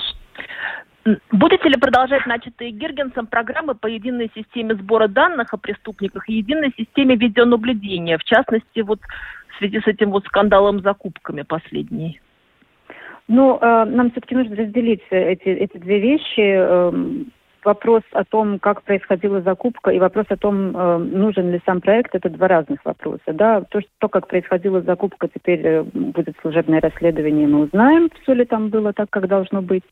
Будете 1.31 1.69
ли 1.69 1.77
продолжать 1.77 2.25
начатые 2.25 2.71
Гиргенсом 2.71 3.27
программы 3.27 3.75
по 3.75 3.85
единой 3.85 4.31
системе 4.33 4.73
сбора 4.73 5.07
данных 5.07 5.53
о 5.53 5.57
преступниках 5.57 6.27
и 6.27 6.33
единой 6.33 6.73
системе 6.75 7.15
видеонаблюдения, 7.15 8.17
в 8.17 8.23
частности, 8.23 8.79
вот 8.79 8.99
в 9.49 9.57
связи 9.59 9.79
с 9.81 9.87
этим 9.87 10.09
вот 10.09 10.25
скандалом 10.25 10.79
с 10.79 10.83
закупками 10.83 11.43
последней? 11.43 12.19
Ну, 13.27 13.59
э, 13.61 13.85
нам 13.85 14.09
все-таки 14.11 14.35
нужно 14.35 14.55
разделить 14.55 15.03
эти, 15.11 15.47
эти 15.49 15.77
две 15.77 15.99
вещи. 15.99 16.55
Э, 16.57 16.91
вопрос 17.63 18.03
о 18.11 18.23
том, 18.23 18.59
как 18.59 18.83
происходила 18.83 19.41
закупка, 19.41 19.91
и 19.91 19.99
вопрос 19.99 20.25
о 20.29 20.37
том, 20.37 20.75
э, 20.75 20.97
нужен 20.97 21.51
ли 21.51 21.61
сам 21.65 21.81
проект, 21.81 22.15
это 22.15 22.29
два 22.29 22.47
разных 22.47 22.83
вопроса. 22.85 23.33
Да? 23.33 23.61
То, 23.61 23.81
что, 23.81 23.89
то, 23.99 24.09
как 24.09 24.27
происходила 24.27 24.81
закупка, 24.81 25.27
теперь 25.27 25.61
э, 25.63 25.83
будет 25.83 26.35
служебное 26.41 26.81
расследование, 26.81 27.47
мы 27.47 27.61
узнаем, 27.65 28.09
все 28.21 28.33
ли 28.33 28.45
там 28.45 28.69
было 28.69 28.93
так, 28.93 29.09
как 29.09 29.27
должно 29.27 29.61
быть. 29.61 29.83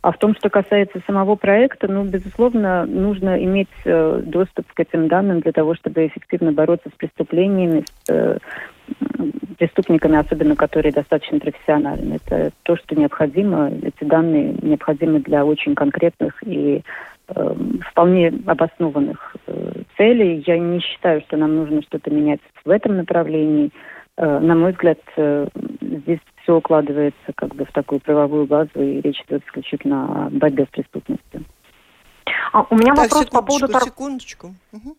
А 0.00 0.12
в 0.12 0.18
том, 0.18 0.34
что 0.34 0.48
касается 0.48 1.00
самого 1.06 1.34
проекта, 1.34 1.88
ну, 1.88 2.04
безусловно, 2.04 2.86
нужно 2.86 3.42
иметь 3.42 3.68
э, 3.84 4.22
доступ 4.24 4.72
к 4.72 4.80
этим 4.80 5.08
данным 5.08 5.40
для 5.40 5.52
того, 5.52 5.74
чтобы 5.74 6.06
эффективно 6.06 6.52
бороться 6.52 6.88
с 6.88 6.96
преступлениями, 6.96 7.84
с 8.04 8.10
э, 8.10 8.38
преступниками, 9.58 10.16
особенно 10.16 10.54
которые 10.54 10.92
достаточно 10.92 11.40
профессиональны. 11.40 12.14
Это 12.24 12.52
то, 12.62 12.76
что 12.76 12.94
необходимо. 12.94 13.70
Эти 13.82 14.04
данные 14.04 14.54
необходимы 14.62 15.18
для 15.18 15.44
очень 15.44 15.74
конкретных 15.74 16.40
и 16.46 16.82
э, 17.28 17.54
вполне 17.90 18.32
обоснованных 18.46 19.36
э, 19.48 19.82
целей. 19.96 20.44
Я 20.46 20.58
не 20.58 20.78
считаю, 20.80 21.20
что 21.22 21.36
нам 21.36 21.56
нужно 21.56 21.82
что-то 21.82 22.10
менять 22.10 22.40
в 22.64 22.70
этом 22.70 22.96
направлении. 22.96 23.72
На 24.18 24.54
мой 24.54 24.72
взгляд, 24.72 24.98
э, 25.16 25.46
здесь 25.80 26.20
все 26.42 26.56
укладывается 26.56 27.32
как 27.36 27.54
бы 27.54 27.64
в 27.64 27.72
такую 27.72 28.00
правовую 28.00 28.46
базу, 28.46 28.70
и 28.74 29.00
речь 29.00 29.22
идет 29.28 29.44
исключительно 29.46 30.26
о 30.26 30.30
борьбе 30.30 30.64
с 30.64 30.68
преступностью. 30.68 31.44
А, 32.52 32.66
у 32.70 32.74
меня 32.74 32.94
так, 32.94 33.04
вопрос 33.04 33.26
по 33.26 33.42
поводу... 33.42 33.80
Секундочку. 33.80 34.54
Угу. 34.72 34.96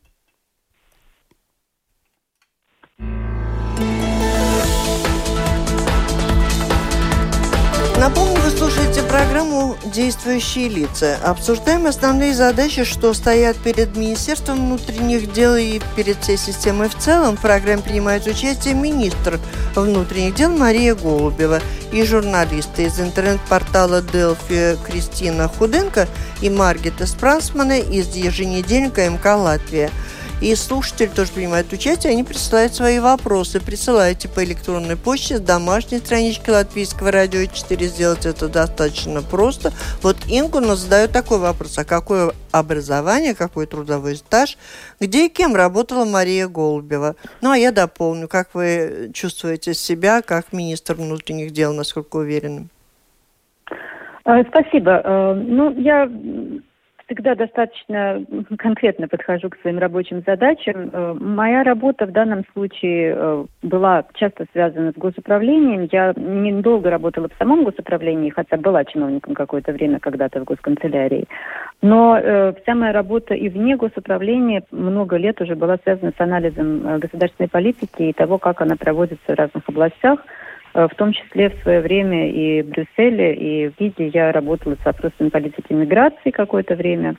Напомню, 7.99 8.39
вы 8.39 8.49
слушаете 8.49 9.03
программу 9.03 9.75
«Действующие 9.83 10.69
лица». 10.69 11.17
Обсуждаем 11.21 11.85
основные 11.85 12.33
задачи, 12.33 12.85
что 12.85 13.13
стоят 13.13 13.57
перед 13.57 13.97
Министерством 13.97 14.65
внутренних 14.65 15.33
дел 15.33 15.57
и 15.57 15.81
перед 15.97 16.15
всей 16.23 16.37
системой 16.37 16.87
в 16.87 16.95
целом. 16.97 17.35
В 17.35 17.41
программе 17.41 17.81
принимает 17.81 18.25
участие 18.25 18.73
министр 18.73 19.37
внутренних 19.75 20.33
дел 20.35 20.49
Мария 20.49 20.95
Голубева 20.95 21.59
и 21.91 22.01
журналисты 22.03 22.83
из 22.83 23.01
интернет-портала 23.01 24.01
«Делфи» 24.01 24.77
Кристина 24.87 25.49
Худенко 25.49 26.07
и 26.41 26.49
Маргита 26.49 27.05
Спрансмана 27.05 27.79
из 27.79 28.15
еженедельника 28.15 29.09
МК 29.09 29.35
«Латвия». 29.35 29.91
И 30.41 30.55
слушатели 30.55 31.07
тоже 31.07 31.33
принимают 31.33 31.73
участие, 31.73 32.13
они 32.13 32.23
присылают 32.23 32.73
свои 32.73 32.99
вопросы. 32.99 33.59
Присылайте 33.59 34.29
по 34.29 34.41
электронной 34.41 34.95
почте 34.95 35.37
с 35.37 35.41
домашней 35.41 35.97
странички 35.97 36.49
Латвийского 36.49 37.11
радио 37.11 37.45
4. 37.45 37.87
Сделать 37.87 38.25
это 38.25 38.47
достаточно 38.47 39.21
просто. 39.21 39.71
Вот 40.01 40.15
Ингу 40.29 40.61
нас 40.61 40.79
задает 40.79 41.11
такой 41.11 41.39
вопрос. 41.39 41.77
А 41.77 41.83
какое 41.83 42.31
образование, 42.53 43.35
какой 43.35 43.65
трудовой 43.65 44.15
стаж, 44.15 44.57
где 45.01 45.25
и 45.25 45.29
кем 45.29 45.55
работала 45.55 46.05
Мария 46.05 46.47
Голубева? 46.47 47.15
Ну, 47.41 47.51
а 47.51 47.57
я 47.57 47.73
дополню. 47.73 48.29
Как 48.29 48.53
вы 48.53 49.11
чувствуете 49.13 49.73
себя 49.73 50.21
как 50.21 50.53
министр 50.53 50.93
внутренних 50.93 51.51
дел, 51.51 51.73
насколько 51.73 52.15
уверенным? 52.15 52.69
Спасибо. 54.23 55.01
Э, 55.03 55.33
ну, 55.33 55.71
я 55.79 56.09
всегда 57.09 57.33
достаточно 57.33 58.23
конкретно 58.57 59.07
подхожу 59.07 59.49
к 59.49 59.57
своим 59.61 59.79
рабочим 59.79 60.21
задачам. 60.25 60.89
Э, 60.93 61.15
моя 61.19 61.63
работа 61.63 62.05
в 62.05 62.11
данном 62.11 62.43
случае 62.53 63.15
э, 63.17 63.45
была 63.63 64.05
часто 64.13 64.45
связана 64.51 64.91
с 64.91 64.95
госуправлением. 64.95 65.89
Я 65.91 66.13
недолго 66.15 66.91
работала 66.91 67.27
в 67.27 67.37
самом 67.39 67.63
госуправлении, 67.63 68.29
хотя 68.29 68.57
была 68.57 68.85
чиновником 68.85 69.33
какое-то 69.33 69.71
время 69.71 69.99
когда-то 69.99 70.41
в 70.41 70.43
госканцелярии. 70.43 71.25
Но 71.81 72.17
э, 72.17 72.53
вся 72.61 72.75
моя 72.75 72.93
работа 72.93 73.33
и 73.33 73.49
вне 73.49 73.75
госуправления 73.75 74.61
много 74.71 75.17
лет 75.17 75.41
уже 75.41 75.55
была 75.55 75.77
связана 75.83 76.13
с 76.15 76.21
анализом 76.21 76.99
государственной 76.99 77.49
политики 77.49 78.03
и 78.03 78.13
того, 78.13 78.37
как 78.37 78.61
она 78.61 78.75
проводится 78.75 79.33
в 79.33 79.37
разных 79.37 79.63
областях. 79.67 80.19
Э, 80.73 80.87
в 80.87 80.95
том 80.95 81.13
числе 81.13 81.49
в 81.49 81.61
свое 81.61 81.81
время 81.81 82.29
и 82.31 82.61
в 82.61 82.69
Брюсселе, 82.69 83.33
и 83.33 83.69
в 83.69 83.79
Виде 83.79 84.07
я 84.07 84.31
работала 84.31 84.75
с 84.75 84.85
вопросами 84.85 85.29
политики 85.29 85.73
миграции 85.73 86.31
какое-то 86.31 86.75
время. 86.75 87.15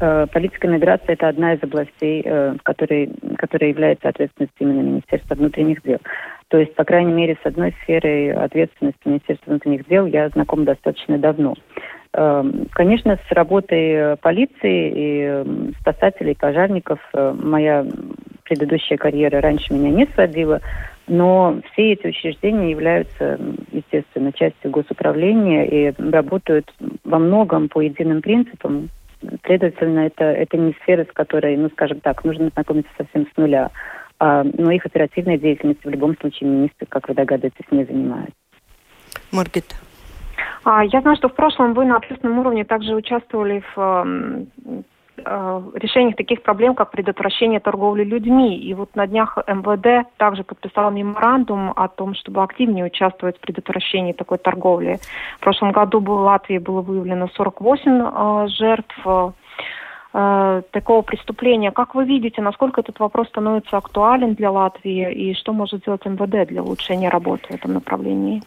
Э, 0.00 0.26
политика 0.32 0.68
миграции– 0.68 1.04
это 1.12 1.28
одна 1.28 1.54
из 1.54 1.62
областей, 1.62 2.22
э, 2.24 2.54
которой, 2.62 3.10
которая 3.36 3.70
является 3.70 4.08
ответственностью 4.08 4.68
именно 4.68 4.82
Министерства 4.82 5.34
внутренних 5.34 5.82
дел. 5.82 5.98
То 6.48 6.58
есть, 6.58 6.74
по 6.74 6.84
крайней 6.84 7.12
мере, 7.12 7.36
с 7.42 7.46
одной 7.46 7.74
сферой 7.82 8.32
ответственности 8.32 9.00
Министерства 9.04 9.50
внутренних 9.50 9.86
дел 9.86 10.06
я 10.06 10.28
знаком 10.30 10.64
достаточно 10.64 11.18
давно. 11.18 11.54
Конечно, 12.10 13.18
с 13.28 13.32
работой 13.32 14.16
полиции 14.16 14.92
и 14.96 15.72
спасателей, 15.80 16.34
пожарников 16.34 16.98
моя 17.12 17.84
предыдущая 18.44 18.96
карьера 18.96 19.42
раньше 19.42 19.74
меня 19.74 19.90
не 19.90 20.06
сводила, 20.14 20.62
но 21.08 21.60
все 21.72 21.92
эти 21.92 22.08
учреждения 22.08 22.70
являются, 22.70 23.38
естественно, 23.72 24.32
частью 24.32 24.70
госуправления 24.70 25.64
и 25.64 25.94
работают 26.10 26.72
во 27.04 27.18
многом 27.18 27.68
по 27.68 27.80
единым 27.80 28.22
принципам. 28.22 28.90
Следовательно, 29.44 30.00
это, 30.00 30.24
это 30.24 30.56
не 30.56 30.72
сфера, 30.82 31.04
с 31.04 31.12
которой, 31.12 31.56
ну, 31.56 31.68
скажем 31.70 32.00
так, 32.00 32.24
нужно 32.24 32.50
знакомиться 32.50 32.90
совсем 32.96 33.26
с 33.26 33.36
нуля. 33.36 33.70
А, 34.20 34.44
но 34.44 34.70
их 34.70 34.84
оперативной 34.84 35.38
деятельностью 35.38 35.90
в 35.90 35.92
любом 35.92 36.16
случае 36.18 36.50
министр, 36.50 36.86
как 36.88 37.08
вы 37.08 37.14
догадываетесь, 37.14 37.66
не 37.70 37.84
занимается. 37.84 38.34
Маргита. 39.32 39.74
А, 40.64 40.84
я 40.84 41.00
знаю, 41.00 41.16
что 41.16 41.28
в 41.28 41.34
прошлом 41.34 41.74
вы 41.74 41.84
на 41.84 41.96
общественном 41.96 42.38
уровне 42.38 42.64
также 42.64 42.94
участвовали 42.94 43.62
в 43.74 43.78
э, 43.78 44.82
решениях 45.74 46.16
таких 46.16 46.42
проблем, 46.42 46.74
как 46.74 46.90
предотвращение 46.90 47.60
торговли 47.60 48.04
людьми. 48.04 48.56
И 48.56 48.74
вот 48.74 48.94
на 48.96 49.06
днях 49.06 49.38
МВД 49.46 50.08
также 50.16 50.44
подписал 50.44 50.90
меморандум 50.90 51.72
о 51.74 51.88
том, 51.88 52.14
чтобы 52.14 52.42
активнее 52.42 52.86
участвовать 52.86 53.36
в 53.36 53.40
предотвращении 53.40 54.12
такой 54.12 54.38
торговли. 54.38 54.98
В 55.38 55.40
прошлом 55.40 55.72
году 55.72 56.00
в 56.00 56.10
Латвии 56.10 56.58
было 56.58 56.80
выявлено 56.80 57.28
48 57.28 57.92
э, 57.92 58.48
жертв 58.48 59.06
э, 60.14 60.62
такого 60.70 61.02
преступления. 61.02 61.70
Как 61.70 61.94
вы 61.94 62.04
видите, 62.04 62.42
насколько 62.42 62.80
этот 62.80 62.98
вопрос 62.98 63.28
становится 63.28 63.76
актуален 63.76 64.34
для 64.34 64.50
Латвии 64.50 65.12
и 65.12 65.34
что 65.34 65.52
может 65.52 65.80
сделать 65.80 66.04
МВД 66.04 66.48
для 66.48 66.62
улучшения 66.62 67.08
работы 67.08 67.48
в 67.48 67.54
этом 67.54 67.74
направлении? 67.74 68.42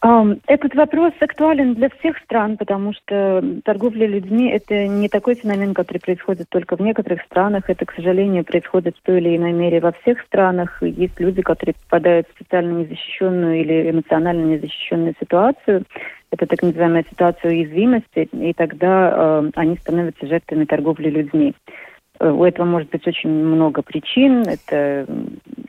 Этот 0.00 0.76
вопрос 0.76 1.12
актуален 1.18 1.74
для 1.74 1.88
всех 1.88 2.18
стран, 2.18 2.56
потому 2.56 2.92
что 2.92 3.42
торговля 3.64 4.06
людьми– 4.06 4.48
это 4.52 4.86
не 4.86 5.08
такой 5.08 5.34
феномен, 5.34 5.74
который 5.74 5.98
происходит 5.98 6.48
только 6.48 6.76
в 6.76 6.80
некоторых 6.80 7.22
странах. 7.22 7.68
Это, 7.68 7.84
к 7.84 7.94
сожалению, 7.94 8.44
происходит 8.44 8.96
в 8.96 9.02
той 9.02 9.18
или 9.18 9.36
иной 9.36 9.52
мере 9.52 9.80
во 9.80 9.90
всех 9.90 10.20
странах. 10.20 10.80
Есть 10.82 11.18
люди, 11.18 11.42
которые 11.42 11.74
попадают 11.74 12.28
в 12.28 12.38
социально 12.38 12.78
незащищенную 12.78 13.60
или 13.60 13.90
эмоционально 13.90 14.44
незащищенную 14.44 15.14
ситуацию. 15.18 15.82
Это 16.30 16.46
так 16.46 16.62
называемая 16.62 17.04
ситуация 17.10 17.50
уязвимости, 17.50 18.28
и 18.32 18.52
тогда 18.52 19.12
э, 19.12 19.50
они 19.56 19.76
становятся 19.78 20.26
жертвами 20.26 20.64
торговли 20.64 21.08
людьми. 21.08 21.54
У 22.20 22.44
этого 22.44 22.66
может 22.66 22.90
быть 22.90 23.06
очень 23.06 23.30
много 23.30 23.82
причин. 23.82 24.42
Это 24.42 25.06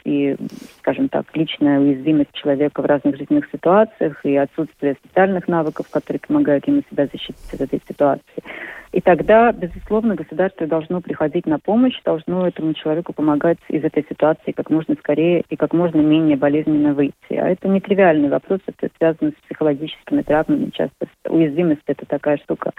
и, 0.04 0.36
скажем 0.80 1.10
так, 1.10 1.26
личная 1.36 1.80
уязвимость 1.80 2.34
человека 2.34 2.82
в 2.82 2.86
разных 2.86 3.18
жизненных 3.18 3.48
ситуациях 3.52 4.26
и 4.26 4.36
отсутствие 4.36 4.96
специальных 4.96 5.48
навыков, 5.48 5.88
которые 5.92 6.20
помогают 6.26 6.68
ему 6.68 6.82
себя 6.90 7.06
защитить 7.06 7.54
от 7.54 7.62
этой 7.62 7.82
ситуации. 7.88 8.44
И 8.92 9.02
тогда, 9.02 9.52
безусловно, 9.52 10.16
государство 10.16 10.66
должно 10.66 11.00
приходить 11.00 11.46
на 11.46 11.60
помощь, 11.60 12.02
должно 12.04 12.48
этому 12.48 12.74
человеку 12.74 13.14
помогать 13.14 13.60
из 13.68 13.84
этой 13.84 14.04
ситуации 14.10 14.52
как 14.52 14.72
можно 14.72 14.96
скорее 14.96 15.44
и 15.48 15.56
как 15.56 15.74
можно 15.74 16.00
менее 16.00 16.38
болезненно 16.38 16.94
выйти. 16.94 17.14
А 17.34 17.50
это 17.50 17.68
не 17.68 17.82
тривиальный 17.82 18.30
вопрос, 18.30 18.62
это 18.66 18.90
связано 18.98 19.32
с 19.32 19.46
психологическими 19.46 20.24
травмами. 20.24 20.72
Часто 20.74 21.08
уязвимость– 21.28 21.84
это 21.86 22.08
такая 22.08 22.38
штука, 22.38 22.72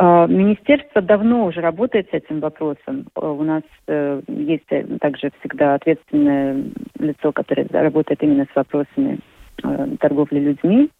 министерство 0.00 1.02
давно 1.02 1.46
уже 1.46 1.60
работает 1.60 2.08
с 2.10 2.14
этим 2.14 2.40
вопросом. 2.40 3.06
А, 3.14 3.32
у 3.32 3.42
нас 3.42 3.62
э, 3.88 4.20
есть 4.28 4.70
э, 4.70 4.84
также 5.00 5.30
всегда 5.40 5.74
ответственное 5.74 6.64
лицо, 6.98 7.32
которое 7.32 7.66
работает 7.70 8.22
именно 8.22 8.46
с 8.52 8.56
вопросами 8.56 9.18
э, 9.64 9.96
торговли 9.98 10.38
людьми, 10.38 10.90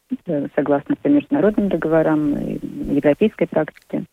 согласно 0.57 0.97
по 0.97 1.09
международным 1.09 1.69
договорам 1.69 2.35
и 2.37 2.59
европейской 2.95 3.47
практике. 3.47 4.05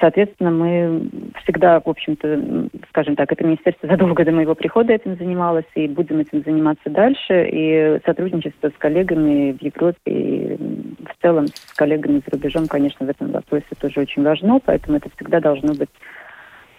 Соответственно, 0.00 0.50
мы 0.50 1.08
всегда, 1.42 1.80
в 1.80 1.88
общем-то, 1.88 2.68
скажем 2.90 3.16
так, 3.16 3.32
это 3.32 3.44
министерство 3.44 3.88
задолго 3.88 4.24
до 4.24 4.30
моего 4.30 4.54
прихода 4.54 4.92
этим 4.92 5.16
занималось, 5.16 5.66
и 5.74 5.88
будем 5.88 6.20
этим 6.20 6.42
заниматься 6.44 6.88
дальше. 6.88 7.48
И 7.50 7.98
сотрудничество 8.04 8.68
с 8.68 8.78
коллегами 8.78 9.52
в 9.52 9.62
Европе 9.62 9.98
и 10.06 10.56
в 10.56 11.22
целом 11.22 11.48
с 11.48 11.74
коллегами 11.74 12.22
за 12.24 12.30
рубежом, 12.30 12.68
конечно, 12.68 13.06
в 13.06 13.10
этом 13.10 13.32
вопросе 13.32 13.66
тоже 13.80 14.00
очень 14.00 14.22
важно, 14.22 14.60
поэтому 14.64 14.98
это 14.98 15.10
всегда 15.16 15.40
должно 15.40 15.74
быть 15.74 15.90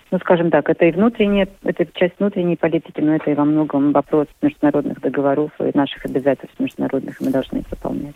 ну, 0.10 0.20
скажем 0.20 0.50
так, 0.52 0.70
это 0.70 0.86
и 0.86 0.92
внутренняя, 0.92 1.50
это 1.64 1.86
часть 1.94 2.18
внутренней 2.18 2.56
политики, 2.56 3.02
но 3.02 3.16
это 3.16 3.30
и 3.30 3.36
во 3.36 3.44
многом 3.44 3.92
вопрос 3.92 4.28
международных 4.42 5.02
договоров 5.02 5.52
и 5.60 5.78
наших 5.78 6.06
обязательств 6.06 6.58
международных, 6.60 7.20
мы 7.20 7.30
должны 7.30 7.58
их 7.58 7.70
выполнять. 7.70 8.16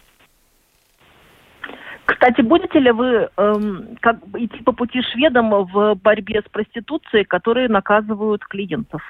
Кстати, 2.12 2.41
будете 2.41 2.80
ли 2.80 2.91
вы 2.91 3.30
эм, 3.38 3.97
как 4.02 4.17
идти 4.36 4.62
по 4.63 4.74
пути 4.74 5.02
шведам 5.02 5.50
в 5.50 5.95
борьбе 5.95 6.41
с 6.41 6.52
проституцией, 6.52 7.24
которые 7.24 7.69
наказывают 7.69 8.43
клиентов? 8.45 9.02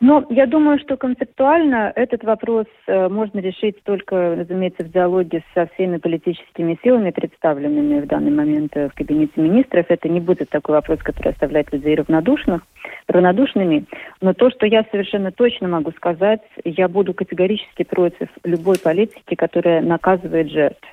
Ну, 0.00 0.26
я 0.30 0.46
думаю, 0.46 0.80
что 0.80 0.96
концептуально 0.96 1.92
этот 1.94 2.24
вопрос 2.24 2.66
э, 2.88 3.08
можно 3.08 3.38
решить 3.38 3.82
только, 3.84 4.34
разумеется, 4.34 4.84
в 4.84 4.90
диалоге 4.90 5.44
со 5.54 5.66
всеми 5.68 5.98
политическими 5.98 6.76
силами, 6.82 7.12
представленными 7.12 8.00
в 8.00 8.06
данный 8.08 8.32
момент 8.32 8.76
э, 8.76 8.88
в 8.88 8.94
кабинете 8.94 9.40
министров. 9.40 9.86
Это 9.88 10.08
не 10.08 10.20
будет 10.20 10.50
такой 10.50 10.74
вопрос, 10.74 10.98
который 10.98 11.30
оставляет 11.32 11.72
людей 11.72 11.94
равнодушных, 11.94 12.62
равнодушными. 13.06 13.84
Но 14.20 14.34
то, 14.34 14.50
что 14.50 14.66
я 14.66 14.84
совершенно 14.90 15.30
точно 15.30 15.68
могу 15.68 15.92
сказать, 15.92 16.42
я 16.64 16.88
буду 16.88 17.14
категорически 17.14 17.84
против 17.84 18.28
любой 18.42 18.78
политики, 18.82 19.36
которая 19.36 19.80
наказывает 19.80 20.50
жертв 20.50 20.84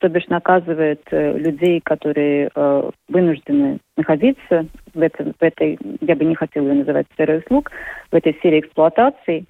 то 0.00 0.08
бишь 0.08 0.26
наказывает 0.28 1.02
э, 1.10 1.38
людей, 1.38 1.80
которые 1.80 2.50
э, 2.54 2.90
вынуждены 3.08 3.78
находиться 3.96 4.66
в, 4.94 5.00
этом, 5.00 5.34
в 5.38 5.42
этой, 5.42 5.78
я 6.00 6.16
бы 6.16 6.24
не 6.24 6.34
хотела 6.34 6.68
ее 6.68 6.74
называть 6.74 7.06
сферой 7.12 7.38
услуг, 7.38 7.70
в 8.10 8.14
этой 8.14 8.32
сфере 8.34 8.60
эксплуатации. 8.60 9.44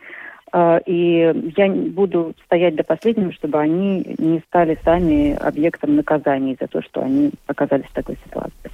Э, 0.52 0.80
и 0.86 1.52
я 1.56 1.68
буду 1.70 2.34
стоять 2.46 2.74
до 2.74 2.82
последнего, 2.82 3.32
чтобы 3.32 3.60
они 3.60 4.16
не 4.18 4.40
стали 4.48 4.76
сами 4.84 5.36
объектом 5.36 5.94
наказаний 5.94 6.56
за 6.60 6.66
то, 6.66 6.82
что 6.82 7.00
они 7.00 7.30
оказались 7.46 7.86
в 7.86 7.94
такой 7.94 8.16
ситуации. 8.26 8.70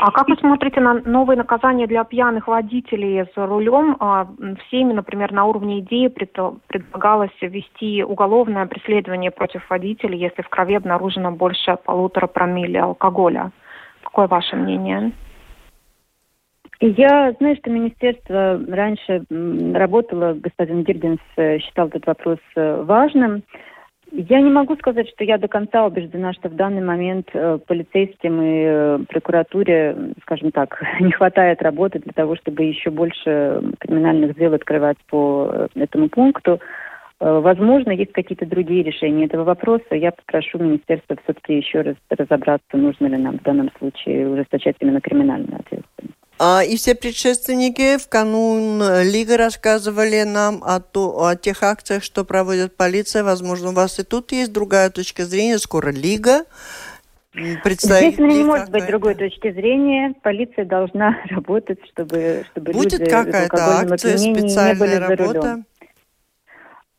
А 0.00 0.10
как 0.10 0.28
вы 0.28 0.36
смотрите 0.36 0.80
на 0.80 0.94
новые 0.94 1.36
наказания 1.36 1.86
для 1.86 2.04
пьяных 2.04 2.48
водителей 2.48 3.24
с 3.24 3.32
рулем? 3.36 3.96
А, 4.00 4.26
всеми, 4.66 4.92
например, 4.92 5.32
на 5.32 5.44
уровне 5.44 5.80
идеи 5.80 6.08
предлагалось 6.08 7.30
ввести 7.40 8.02
уголовное 8.02 8.66
преследование 8.66 9.30
против 9.30 9.68
водителей, 9.70 10.18
если 10.18 10.42
в 10.42 10.48
крови 10.48 10.74
обнаружено 10.74 11.32
больше 11.32 11.76
полутора 11.84 12.26
промилле 12.26 12.80
алкоголя. 12.80 13.52
Какое 14.02 14.26
ваше 14.26 14.56
мнение? 14.56 15.12
Я 16.80 17.32
знаю, 17.38 17.56
что 17.56 17.70
министерство 17.70 18.58
раньше 18.66 19.24
работало, 19.28 20.32
господин 20.32 20.82
Гирдинс 20.82 21.20
э, 21.36 21.58
считал 21.58 21.88
этот 21.88 22.06
вопрос 22.06 22.38
э, 22.56 22.82
важным. 22.82 23.42
Я 24.12 24.40
не 24.40 24.50
могу 24.50 24.76
сказать, 24.76 25.08
что 25.08 25.24
я 25.24 25.38
до 25.38 25.46
конца 25.46 25.86
убеждена, 25.86 26.32
что 26.32 26.48
в 26.48 26.56
данный 26.56 26.82
момент 26.82 27.28
э, 27.32 27.58
полицейским 27.64 28.42
и 28.42 28.62
э, 28.64 28.98
прокуратуре, 29.08 29.96
скажем 30.22 30.50
так, 30.50 30.82
не 31.00 31.12
хватает 31.12 31.62
работы 31.62 32.00
для 32.00 32.12
того, 32.12 32.36
чтобы 32.36 32.64
еще 32.64 32.90
больше 32.90 33.62
криминальных 33.78 34.36
дел 34.36 34.54
открывать 34.54 34.98
по 35.08 35.50
э, 35.52 35.68
этому 35.76 36.08
пункту. 36.08 36.60
Э, 37.20 37.40
возможно, 37.40 37.92
есть 37.92 38.12
какие-то 38.12 38.46
другие 38.46 38.82
решения 38.82 39.26
этого 39.26 39.44
вопроса. 39.44 39.94
Я 39.94 40.10
попрошу 40.10 40.58
министерство 40.58 41.16
все-таки 41.22 41.56
еще 41.56 41.82
раз 41.82 41.96
разобраться, 42.08 42.76
нужно 42.76 43.06
ли 43.06 43.16
нам 43.16 43.38
в 43.38 43.42
данном 43.42 43.70
случае 43.78 44.28
ужесточать 44.28 44.76
именно 44.80 45.00
криминальную 45.00 45.60
ответственность. 45.60 46.19
А, 46.42 46.62
и 46.64 46.76
все 46.78 46.94
предшественники 46.94 47.98
в 47.98 48.08
канун 48.08 48.82
Лига 49.02 49.36
рассказывали 49.36 50.22
нам 50.22 50.64
о, 50.64 50.80
то, 50.80 51.26
о 51.26 51.36
тех 51.36 51.62
акциях, 51.62 52.02
что 52.02 52.24
проводит 52.24 52.74
полиция. 52.74 53.22
Возможно, 53.22 53.68
у 53.68 53.72
вас 53.72 53.98
и 53.98 54.04
тут 54.04 54.32
есть 54.32 54.50
другая 54.50 54.88
точка 54.88 55.26
зрения. 55.26 55.58
Скоро 55.58 55.90
Лига. 55.90 56.46
Здесь 57.34 58.18
у 58.18 58.22
меня 58.22 58.38
не 58.38 58.44
может 58.44 58.70
быть 58.70 58.86
другой 58.86 59.16
точки 59.16 59.52
зрения. 59.52 60.14
Полиция 60.22 60.64
должна 60.64 61.18
работать, 61.28 61.78
чтобы, 61.92 62.46
чтобы 62.50 62.72
Будет 62.72 63.00
люди 63.00 63.10
какая-то 63.10 63.80
акция, 63.80 64.16
специальная 64.16 64.98
работа? 64.98 65.62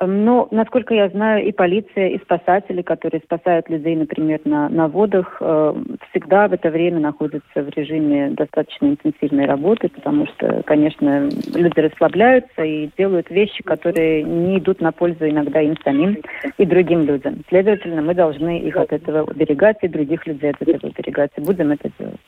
Рулем. 0.02 0.26
Ну, 0.26 0.48
насколько 0.52 0.94
я 0.94 1.10
знаю, 1.10 1.46
и 1.46 1.52
полиция, 1.52 2.10
и 2.10 2.20
спасатели, 2.20 2.82
которые 2.82 3.22
спасают 3.22 3.70
людей, 3.70 3.96
например, 3.96 4.40
на, 4.46 4.70
на 4.70 4.88
водах, 4.88 5.38
э, 5.40 5.74
всегда 6.10 6.48
в 6.48 6.54
это 6.54 6.70
время 6.70 7.00
находятся 7.00 7.64
в 7.64 7.70
режиме 7.70 8.30
достаточно 8.32 8.88
интенсивной 8.88 9.46
работы, 9.46 9.90
потому 9.90 10.28
что, 10.28 10.64
конечно, 10.66 11.30
люди 11.54 11.80
расслабляются 11.80 12.64
и 12.64 12.90
делают 12.98 13.30
вещи, 13.30 13.64
которые 13.64 14.24
не 14.24 14.60
идут 14.60 14.82
на 14.82 14.92
пользу 14.92 15.28
иногда 15.30 15.62
им 15.62 15.76
самим 15.84 16.18
и 16.58 16.66
другим 16.66 17.04
людям. 17.04 17.44
Следовательно, 17.50 18.02
мы 18.02 18.14
должны 18.14 18.60
их 18.60 18.76
от 18.78 18.92
этого 18.92 19.24
уберегать 19.24 19.78
и 19.82 19.88
других 19.88 20.26
людей 20.28 20.52
от 20.52 20.62
этого 20.62 20.92
уберегать, 20.92 21.32
и 21.38 21.42
будем 21.42 21.72
это 21.72 21.90
делать. 21.98 22.20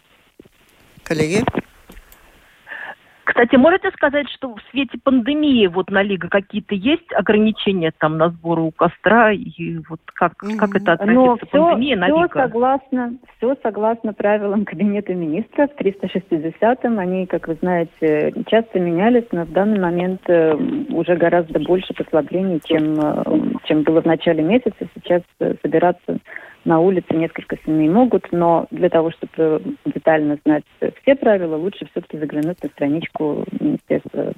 Коллеги? 1.04 1.44
Кстати, 3.24 3.56
можете 3.56 3.90
сказать, 3.92 4.30
что 4.30 4.54
в 4.54 4.60
свете 4.72 5.00
пандемии 5.02 5.68
вот 5.68 5.90
на 5.90 6.04
Лига 6.04 6.28
какие-то 6.28 6.76
есть 6.76 7.12
ограничения 7.14 7.94
там 7.98 8.18
на 8.18 8.30
сборы 8.30 8.64
у 8.64 8.72
костра 8.72 9.32
и 9.32 9.78
вот 9.90 10.02
как, 10.06 10.34
mm-hmm. 10.44 10.58
как 10.58 10.76
это 10.76 10.94
относится 10.94 11.14
Но 11.14 11.38
все, 11.38 11.48
пандемия 11.48 11.98
на 11.98 12.08
все 12.08 12.22
Лига? 12.24 12.42
Согласно, 12.44 13.14
все 13.38 13.56
согласно 13.64 14.14
правилам 14.14 14.66
Кабинета 14.66 15.14
министров 15.14 15.70
360-м. 15.80 17.00
Они, 17.00 17.26
как 17.26 17.48
вы 17.48 17.56
знаете, 17.62 18.34
часто 18.48 18.80
менялись, 18.80 19.28
но 19.32 19.46
в 19.46 19.52
данный 19.52 19.80
момент 19.80 20.22
э, 20.28 20.56
уже 20.90 21.16
гораздо 21.16 21.60
больше 21.60 21.94
послаблений, 21.94 22.60
чем, 22.66 23.00
э, 23.00 23.58
чем 23.66 23.84
было 23.84 24.02
в 24.02 24.06
начале 24.06 24.44
месяца. 24.44 24.86
Сейчас 24.96 25.22
э, 25.40 25.54
собираться 25.62 26.20
на 26.66 26.80
улице 26.80 27.14
несколько 27.14 27.58
семей 27.66 27.90
могут, 27.90 28.32
но 28.32 28.68
для 28.72 28.90
того, 28.90 29.12
чтобы 29.12 29.62
детально 29.86 30.38
знать 30.46 30.64
все 31.02 31.16
правила, 31.16 31.56
лучше 31.56 31.88
все-таки 31.92 32.18
заглянуть 32.18 32.62
на 32.64 32.70
страничку 32.70 33.46
Министерства. 33.60 34.34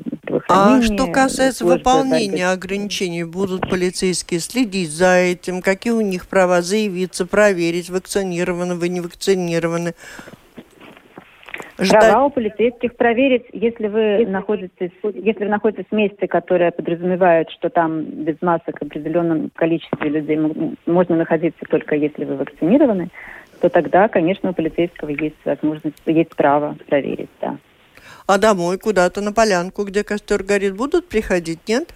А 0.50 0.82
что 0.82 1.08
касается 1.08 1.66
выполнения 1.66 2.48
ограничений, 2.48 3.24
будут 3.24 3.70
полицейские 3.70 4.40
следить 4.40 4.90
за 4.90 5.18
этим? 5.18 5.62
Какие 5.62 5.94
у 5.94 6.02
них 6.02 6.28
права 6.28 6.62
заявиться, 6.62 7.26
проверить, 7.26 7.90
вакцинированы 7.90 8.76
вы, 8.76 8.90
не 8.90 9.02
вакцинированы? 9.02 9.94
Ждать... 11.78 12.02
Права 12.02 12.26
у 12.26 12.30
полицейских 12.30 12.96
проверить, 12.96 13.46
если 13.52 13.88
вы 13.88 14.26
находитесь, 14.26 14.92
если 15.04 15.44
вы 15.44 15.50
находитесь 15.50 15.86
в 15.90 15.96
месте, 15.96 16.28
которое 16.28 16.72
подразумевает, 16.72 17.50
что 17.50 17.70
там 17.70 18.04
без 18.04 18.42
масок 18.42 18.82
определенном 18.82 19.50
количестве 19.54 20.10
людей 20.10 20.40
можно 20.86 21.16
находиться 21.18 21.66
только 21.70 21.96
если 21.96 22.24
вы 22.24 22.38
вакцинированы, 22.38 23.10
то 23.60 23.70
тогда, 23.70 24.08
конечно, 24.08 24.52
у 24.52 24.54
полицейского 24.54 25.10
есть 25.10 25.36
возможность, 25.44 26.02
есть 26.06 26.36
право 26.36 26.78
проверить, 26.88 27.30
да. 27.42 27.58
А 28.28 28.38
домой 28.38 28.78
куда-то 28.78 29.22
на 29.22 29.34
полянку, 29.34 29.84
где 29.84 30.04
костер 30.04 30.44
горит, 30.44 30.76
будут 30.76 31.10
приходить, 31.10 31.60
нет? 31.68 31.94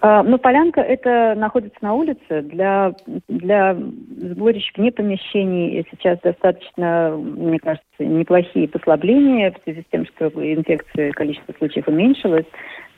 А, 0.00 0.22
ну, 0.22 0.38
полянка 0.38 0.80
это 0.80 1.34
находится 1.36 1.78
на 1.80 1.94
улице. 1.94 2.42
Для, 2.42 2.92
для 3.28 3.74
сборищ 3.74 4.72
вне 4.76 4.92
помещений 4.92 5.84
сейчас 5.90 6.20
достаточно, 6.20 7.16
мне 7.16 7.58
кажется, 7.58 7.86
неплохие 7.98 8.68
послабления 8.68 9.50
в 9.50 9.62
связи 9.64 9.82
с 9.82 9.90
тем, 9.90 10.06
что 10.06 10.26
инфекции, 10.28 11.10
количество 11.10 11.52
случаев 11.58 11.88
уменьшилось. 11.88 12.46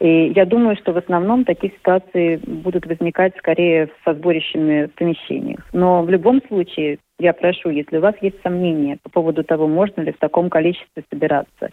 И 0.01 0.33
я 0.35 0.45
думаю, 0.45 0.77
что 0.77 0.93
в 0.93 0.99
основном 0.99 1.45
такие 1.45 1.73
ситуации 1.73 2.37
будут 2.37 2.87
возникать 2.87 3.37
скорее 3.39 3.91
со 4.05 4.15
сборищами 4.15 4.87
в 4.87 4.95
помещениях. 4.95 5.61
Но 5.73 6.03
в 6.03 6.11
любом 6.11 6.43
случае, 6.49 6.99
я 7.19 7.33
прошу, 7.33 7.71
если 7.71 7.99
у 7.99 8.01
вас 8.01 8.15
есть 8.21 8.41
сомнения 8.43 8.99
по 9.03 9.11
поводу 9.11 9.45
того, 9.45 9.69
можно 9.69 10.01
ли 10.03 10.13
в 10.13 10.19
таком 10.19 10.49
количестве 10.49 11.05
собираться, 11.11 11.71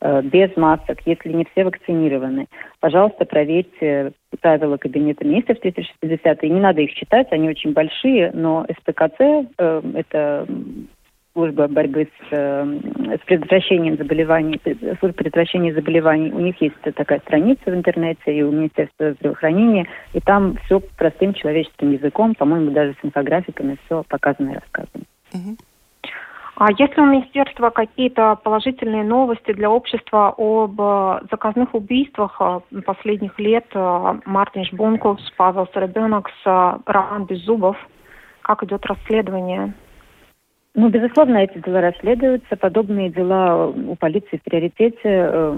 без 0.00 0.56
масок, 0.56 0.98
если 1.06 1.32
не 1.32 1.46
все 1.52 1.64
вакцинированы. 1.64 2.46
Пожалуйста, 2.80 3.24
проверьте 3.24 4.12
правила 4.40 4.76
Кабинета 4.76 5.24
министров 5.24 5.58
360. 5.60 6.44
И 6.44 6.50
не 6.50 6.60
надо 6.60 6.82
их 6.82 6.94
читать, 6.94 7.28
они 7.30 7.48
очень 7.48 7.72
большие, 7.72 8.30
но 8.32 8.66
СПКЦ 8.78 9.20
э, 9.58 9.82
это 9.94 10.46
служба 11.32 11.68
борьбы 11.68 12.08
с, 12.18 12.32
э, 12.32 12.78
с 13.22 13.26
предотвращением 13.26 13.96
заболеваний, 13.96 14.60
служба 14.98 15.16
предотвращения 15.16 15.74
заболеваний. 15.74 16.32
У 16.32 16.40
них 16.40 16.60
есть 16.60 16.76
такая 16.94 17.20
страница 17.20 17.62
в 17.66 17.74
интернете 17.74 18.34
и 18.34 18.42
у 18.42 18.50
Министерства 18.50 19.12
здравоохранения, 19.12 19.86
и 20.14 20.20
там 20.20 20.56
все 20.64 20.80
простым 20.96 21.34
человеческим 21.34 21.92
языком, 21.92 22.34
по-моему, 22.34 22.70
даже 22.70 22.94
с 22.94 23.04
инфографиками 23.04 23.76
все 23.84 24.02
показано 24.08 24.50
и 24.50 24.54
рассказано. 24.54 25.04
Угу. 25.34 25.56
А 26.58 26.72
есть 26.72 26.96
ли 26.96 27.02
у 27.02 27.06
министерства 27.06 27.68
какие-то 27.68 28.36
положительные 28.42 29.04
новости 29.04 29.52
для 29.52 29.70
общества 29.70 30.34
об 30.38 30.80
э, 30.80 31.20
заказных 31.30 31.74
убийствах 31.74 32.40
э, 32.40 32.80
последних 32.80 33.38
лет? 33.38 33.66
Э, 33.74 34.18
Мартин 34.24 34.64
Жбунков, 34.64 35.18
Павел 35.36 35.68
Сарабенок, 35.74 36.30
Роман 36.44 37.26
Беззубов. 37.26 37.76
Как 38.40 38.62
идет 38.62 38.86
расследование? 38.86 39.74
Ну, 40.74 40.88
безусловно, 40.88 41.36
эти 41.36 41.58
дела 41.58 41.82
расследуются. 41.82 42.56
Подобные 42.56 43.10
дела 43.10 43.66
у 43.66 43.94
полиции 43.94 44.38
в 44.38 44.42
приоритете. 44.42 45.54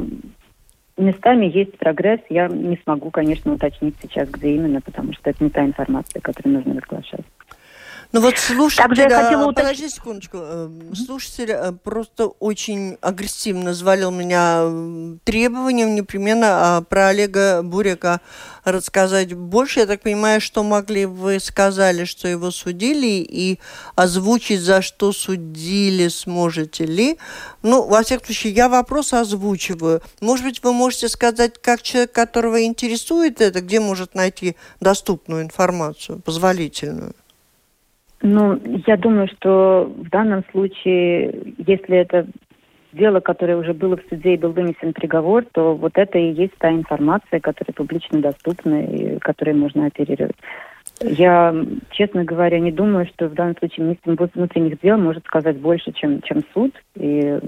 Местами 0.96 1.46
есть 1.46 1.78
прогресс. 1.78 2.20
Я 2.28 2.48
не 2.48 2.76
смогу, 2.82 3.10
конечно, 3.10 3.52
уточнить 3.52 3.94
сейчас, 4.02 4.28
где 4.30 4.56
именно, 4.56 4.80
потому 4.80 5.12
что 5.12 5.30
это 5.30 5.44
не 5.44 5.50
та 5.50 5.64
информация, 5.64 6.20
которую 6.20 6.56
нужно 6.56 6.74
разглашать. 6.74 7.24
Ну 8.10 8.22
вот 8.22 8.38
слушатель, 8.38 8.84
Также 8.84 9.02
я 9.02 9.22
хотела 9.22 9.52
подожди 9.52 9.86
секундочку, 9.90 10.38
эм, 10.38 10.94
слушатель 10.94 11.50
э, 11.50 11.72
просто 11.72 12.28
очень 12.28 12.96
агрессивно 13.02 13.74
звалил 13.74 14.10
меня 14.10 14.62
требованием 15.24 15.94
непременно 15.94 16.78
а, 16.78 16.80
про 16.80 17.08
Олега 17.08 17.62
Буряка 17.62 18.22
рассказать 18.64 19.34
больше. 19.34 19.80
Я 19.80 19.86
так 19.86 20.00
понимаю, 20.00 20.40
что 20.40 20.62
могли 20.62 21.04
вы 21.04 21.38
сказали, 21.38 22.04
что 22.04 22.28
его 22.28 22.50
судили, 22.50 23.26
и 23.28 23.60
озвучить, 23.94 24.62
за 24.62 24.80
что 24.80 25.12
судили, 25.12 26.08
сможете 26.08 26.86
ли? 26.86 27.18
Ну, 27.62 27.86
во 27.86 28.02
всяком 28.02 28.24
случае, 28.24 28.54
я 28.54 28.70
вопрос 28.70 29.12
озвучиваю. 29.12 30.00
Может 30.22 30.46
быть, 30.46 30.62
вы 30.62 30.72
можете 30.72 31.10
сказать, 31.10 31.60
как 31.60 31.82
человек, 31.82 32.12
которого 32.12 32.64
интересует 32.64 33.42
это, 33.42 33.60
где 33.60 33.80
может 33.80 34.14
найти 34.14 34.56
доступную 34.80 35.42
информацию, 35.42 36.20
позволительную? 36.20 37.14
Ну, 38.20 38.60
я 38.86 38.96
думаю, 38.96 39.28
что 39.28 39.90
в 39.96 40.10
данном 40.10 40.44
случае, 40.50 41.54
если 41.58 41.96
это 41.96 42.26
дело, 42.92 43.20
которое 43.20 43.56
уже 43.56 43.74
было 43.74 43.96
в 43.96 44.02
суде 44.08 44.34
и 44.34 44.38
был 44.38 44.52
вынесен 44.52 44.92
приговор, 44.92 45.44
то 45.52 45.74
вот 45.74 45.92
это 45.96 46.18
и 46.18 46.32
есть 46.32 46.54
та 46.58 46.70
информация, 46.70 47.40
которая 47.40 47.74
публично 47.74 48.20
доступна 48.20 48.84
и 48.84 49.18
которой 49.18 49.54
можно 49.54 49.86
оперировать. 49.86 50.36
Я, 51.00 51.54
честно 51.90 52.24
говоря, 52.24 52.58
не 52.58 52.72
думаю, 52.72 53.06
что 53.06 53.28
в 53.28 53.34
данном 53.34 53.56
случае 53.58 53.86
министр 53.86 54.30
внутренних 54.34 54.80
дел 54.80 54.98
может 54.98 55.24
сказать 55.26 55.58
больше, 55.58 55.92
чем, 55.92 56.22
чем 56.22 56.42
суд, 56.52 56.72
и 56.96 57.38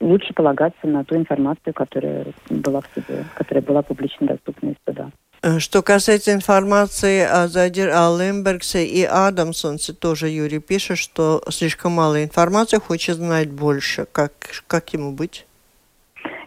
лучше 0.00 0.34
полагаться 0.34 0.86
на 0.86 1.04
ту 1.04 1.16
информацию, 1.16 1.72
которая 1.72 2.26
была 2.50 2.80
в 2.80 2.86
суде, 2.92 3.24
которая 3.34 3.62
была 3.62 3.82
публично 3.82 4.26
доступна 4.26 4.70
из 4.70 4.76
суда. 4.86 5.10
Э, 5.42 5.58
что 5.58 5.82
касается 5.82 6.32
информации 6.32 7.22
о, 7.22 7.48
Задир, 7.48 7.90
о 7.90 8.16
Лембергсе 8.16 8.84
и 8.86 9.04
Адамсонсе, 9.04 9.92
тоже 9.92 10.28
Юрий 10.28 10.60
пишет, 10.60 10.98
что 10.98 11.42
слишком 11.50 11.92
мало 11.92 12.22
информации, 12.22 12.78
хочет 12.78 13.16
знать 13.16 13.50
больше. 13.50 14.06
Как, 14.12 14.32
как 14.68 14.90
ему 14.90 15.12
быть? 15.12 15.46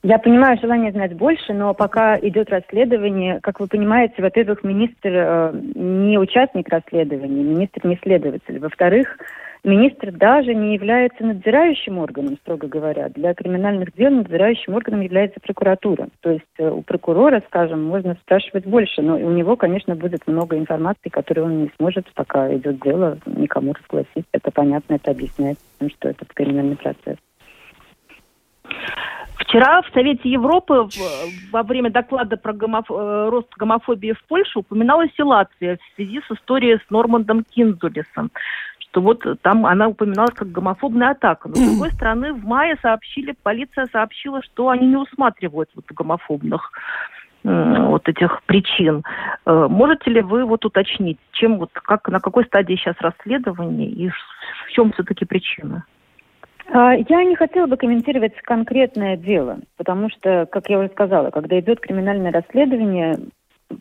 Я 0.01 0.19
понимаю 0.19 0.58
желание 0.62 0.91
знать 0.91 1.13
больше, 1.13 1.51
но 1.53 1.73
пока 1.73 2.17
идет 2.19 2.49
расследование, 2.49 3.39
как 3.41 3.60
вы 3.60 3.67
понимаете, 3.67 4.21
во-первых, 4.21 4.63
министр 4.63 5.10
э, 5.10 5.51
не 5.73 6.17
участник 6.17 6.69
расследования, 6.69 7.43
министр 7.43 7.88
не 7.88 7.99
следователь. 8.01 8.60
Во-вторых, 8.60 9.17
Министр 9.65 10.12
даже 10.12 10.54
не 10.54 10.75
является 10.75 11.25
надзирающим 11.25 11.97
органом, 11.97 12.38
строго 12.38 12.67
говоря. 12.67 13.10
Для 13.10 13.34
криминальных 13.34 13.93
дел 13.95 14.12
надзирающим 14.12 14.75
органом 14.75 15.01
является 15.01 15.39
прокуратура. 15.39 16.10
То 16.21 16.30
есть 16.30 16.45
э, 16.60 16.69
у 16.69 16.84
прокурора, 16.84 17.41
скажем, 17.47 17.84
можно 17.84 18.13
спрашивать 18.21 18.67
больше, 18.67 19.01
но 19.01 19.15
у 19.15 19.32
него, 19.32 19.56
конечно, 19.56 19.95
будет 19.95 20.28
много 20.28 20.56
информации, 20.56 21.10
которую 21.10 21.47
он 21.47 21.63
не 21.63 21.71
сможет, 21.78 22.06
пока 22.13 22.54
идет 22.56 22.80
дело, 22.82 23.17
никому 23.25 23.73
разгласить. 23.73 24.28
Это 24.32 24.51
понятно, 24.51 24.95
это 24.95 25.10
объясняет, 25.10 25.58
что 25.97 26.10
это 26.10 26.25
криминальный 26.32 26.75
процесс. 26.75 27.17
Вчера 29.39 29.82
в 29.82 29.88
Совете 29.93 30.30
Европы 30.30 30.88
во 31.51 31.63
время 31.63 31.89
доклада 31.89 32.38
про 32.38 32.54
гомоф... 32.54 32.86
Э, 32.91 33.30
рост 33.32 33.51
гомофобии 33.58 34.12
в 34.12 34.23
Польше 34.28 34.60
упоминалась 34.60 35.12
и 35.17 35.23
Латвия 35.23 35.78
в 35.78 35.95
связи 35.95 36.21
с 36.21 36.32
историей 36.32 36.78
с 36.78 36.89
Нормандом 36.91 37.43
Кинзулисом 37.43 38.30
что 38.95 39.01
вот 39.01 39.25
там 39.41 39.65
она 39.65 39.89
упоминалась 39.89 40.34
как 40.34 40.51
гомофобная 40.51 41.12
атака. 41.12 41.49
Но, 41.49 41.55
с 41.55 41.60
другой 41.69 41.91
стороны, 41.91 42.34
в 42.34 42.45
мае 42.45 42.77
сообщили, 42.81 43.36
полиция 43.43 43.88
сообщила, 43.91 44.41
что 44.41 44.69
они 44.69 44.88
не 44.88 44.95
усматривают 44.95 45.69
вот 45.75 45.86
гомофобных 45.91 46.71
вот 47.43 48.10
этих 48.10 48.41
причин. 48.47 49.03
Э, 49.45 49.67
можете 49.69 50.10
ли 50.10 50.21
вы 50.21 50.45
вот 50.45 50.65
уточнить, 50.65 51.19
чем 51.31 51.60
вот, 51.60 51.69
как, 51.73 52.08
на 52.08 52.19
какой 52.19 52.43
стадии 52.45 52.73
сейчас 52.73 52.95
расследование 52.99 53.88
и 53.88 54.10
в 54.10 54.71
чем 54.71 54.91
все-таки 54.93 55.25
причина? 55.25 55.86
А, 56.73 56.93
я 56.95 57.23
не 57.23 57.36
хотела 57.36 57.67
бы 57.67 57.77
комментировать 57.77 58.36
конкретное 58.41 59.15
дело, 59.15 59.60
потому 59.77 60.10
что, 60.10 60.47
как 60.51 60.71
я 60.71 60.79
уже 60.79 60.89
сказала, 60.89 61.29
когда 61.29 61.60
идет 61.60 61.81
криминальное 61.81 62.31
расследование, 62.31 63.19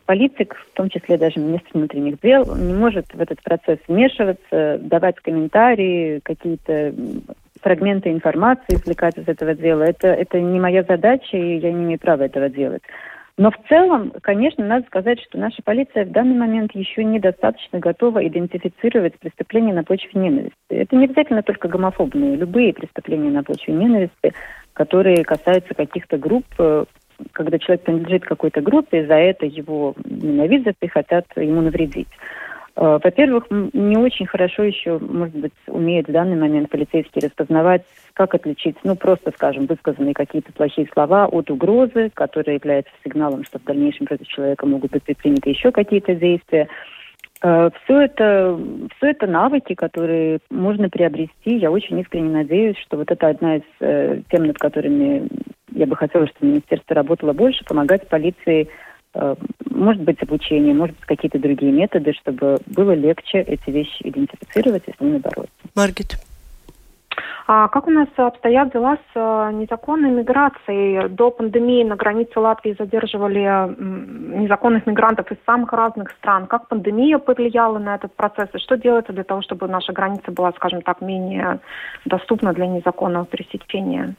политик, 0.05 0.55
в 0.55 0.75
том 0.75 0.89
числе 0.89 1.17
даже 1.17 1.39
министр 1.39 1.69
внутренних 1.73 2.19
дел, 2.21 2.45
не 2.55 2.73
может 2.73 3.13
в 3.13 3.21
этот 3.21 3.41
процесс 3.43 3.79
вмешиваться, 3.87 4.79
давать 4.79 5.17
комментарии, 5.17 6.19
какие-то 6.23 6.93
фрагменты 7.61 8.11
информации 8.11 8.75
извлекать 8.75 9.17
из 9.17 9.27
этого 9.27 9.53
дела. 9.55 9.83
Это, 9.83 10.07
это 10.07 10.39
не 10.39 10.59
моя 10.59 10.83
задача, 10.83 11.37
и 11.37 11.57
я 11.57 11.71
не 11.71 11.83
имею 11.83 11.99
права 11.99 12.23
этого 12.23 12.49
делать. 12.49 12.83
Но 13.37 13.51
в 13.51 13.57
целом, 13.67 14.13
конечно, 14.21 14.65
надо 14.65 14.85
сказать, 14.85 15.19
что 15.21 15.37
наша 15.37 15.61
полиция 15.61 16.05
в 16.05 16.11
данный 16.11 16.35
момент 16.37 16.73
еще 16.73 17.03
недостаточно 17.03 17.79
готова 17.79 18.25
идентифицировать 18.25 19.19
преступления 19.19 19.73
на 19.73 19.83
почве 19.83 20.11
ненависти. 20.13 20.55
Это 20.69 20.95
не 20.95 21.05
обязательно 21.05 21.43
только 21.43 21.67
гомофобные, 21.67 22.37
любые 22.37 22.73
преступления 22.73 23.31
на 23.31 23.43
почве 23.43 23.73
ненависти, 23.73 24.33
которые 24.71 25.25
касаются 25.25 25.73
каких-то 25.73 26.17
групп, 26.17 26.45
э, 26.59 26.85
когда 27.31 27.59
человек 27.59 27.83
принадлежит 27.83 28.25
какой-то 28.25 28.61
группе, 28.61 29.05
за 29.05 29.15
это 29.15 29.45
его 29.45 29.95
ненавидят 30.05 30.77
и 30.81 30.87
хотят 30.87 31.25
ему 31.35 31.61
навредить. 31.61 32.07
Э, 32.75 32.99
во-первых, 33.01 33.45
не 33.49 33.97
очень 33.97 34.25
хорошо 34.25 34.63
еще, 34.63 34.99
может 34.99 35.35
быть, 35.35 35.53
умеют 35.67 36.07
в 36.07 36.11
данный 36.11 36.35
момент 36.35 36.69
полицейские 36.69 37.27
распознавать, 37.27 37.83
как 38.13 38.35
отличить, 38.35 38.75
ну, 38.83 38.95
просто, 38.95 39.31
скажем, 39.31 39.65
высказанные 39.65 40.13
какие-то 40.13 40.51
плохие 40.51 40.87
слова 40.91 41.25
от 41.25 41.49
угрозы, 41.49 42.11
которая 42.13 42.57
является 42.57 42.91
сигналом, 43.03 43.43
что 43.45 43.59
в 43.59 43.63
дальнейшем 43.63 44.05
против 44.07 44.27
человека 44.27 44.65
могут 44.65 44.91
быть 44.91 45.03
предприняты 45.03 45.49
еще 45.49 45.71
какие-то 45.71 46.15
действия. 46.15 46.67
Э, 47.41 47.69
все 47.83 48.01
это, 48.01 48.59
все 48.97 49.11
это 49.11 49.27
навыки, 49.27 49.73
которые 49.73 50.39
можно 50.49 50.89
приобрести. 50.89 51.57
Я 51.57 51.71
очень 51.71 51.99
искренне 51.99 52.29
надеюсь, 52.29 52.77
что 52.79 52.97
вот 52.97 53.09
это 53.09 53.27
одна 53.27 53.57
из 53.57 53.63
э, 53.79 54.21
тем, 54.29 54.47
над 54.47 54.57
которыми 54.57 55.29
я 55.75 55.85
бы 55.85 55.95
хотела, 55.95 56.27
чтобы 56.27 56.47
министерство 56.47 56.95
работало 56.95 57.33
больше, 57.33 57.63
помогать 57.65 58.07
полиции, 58.07 58.69
э, 59.13 59.35
может 59.69 60.01
быть, 60.01 60.21
обучение, 60.23 60.73
может 60.73 60.95
быть, 60.95 61.05
какие-то 61.05 61.37
другие 61.39 61.71
методы, 61.71 62.13
чтобы 62.13 62.57
было 62.65 62.93
легче 62.93 63.39
эти 63.39 63.69
вещи 63.69 64.01
идентифицировать 64.03 64.83
и 64.87 64.93
с 64.93 64.99
ними 64.99 65.17
бороться. 65.17 65.53
Маргит. 65.75 66.17
А 67.47 67.67
как 67.67 67.87
у 67.87 67.91
нас 67.91 68.07
обстоят 68.15 68.71
дела 68.73 68.95
с 68.95 69.11
э, 69.13 69.51
незаконной 69.53 70.09
миграцией? 70.09 71.09
До 71.09 71.29
пандемии 71.29 71.83
на 71.83 71.95
границе 71.95 72.39
Латвии 72.39 72.75
задерживали 72.77 73.75
незаконных 74.41 74.87
мигрантов 74.87 75.31
из 75.31 75.37
самых 75.45 75.71
разных 75.71 76.09
стран. 76.11 76.47
Как 76.47 76.67
пандемия 76.67 77.19
повлияла 77.19 77.77
на 77.77 77.95
этот 77.95 78.15
процесс? 78.15 78.49
И 78.53 78.57
что 78.57 78.77
делается 78.77 79.13
для 79.13 79.23
того, 79.23 79.43
чтобы 79.43 79.67
наша 79.67 79.93
граница 79.93 80.31
была, 80.31 80.53
скажем 80.53 80.81
так, 80.81 81.01
менее 81.01 81.59
доступна 82.05 82.51
для 82.51 82.65
незаконного 82.65 83.27
пересечения? 83.27 84.15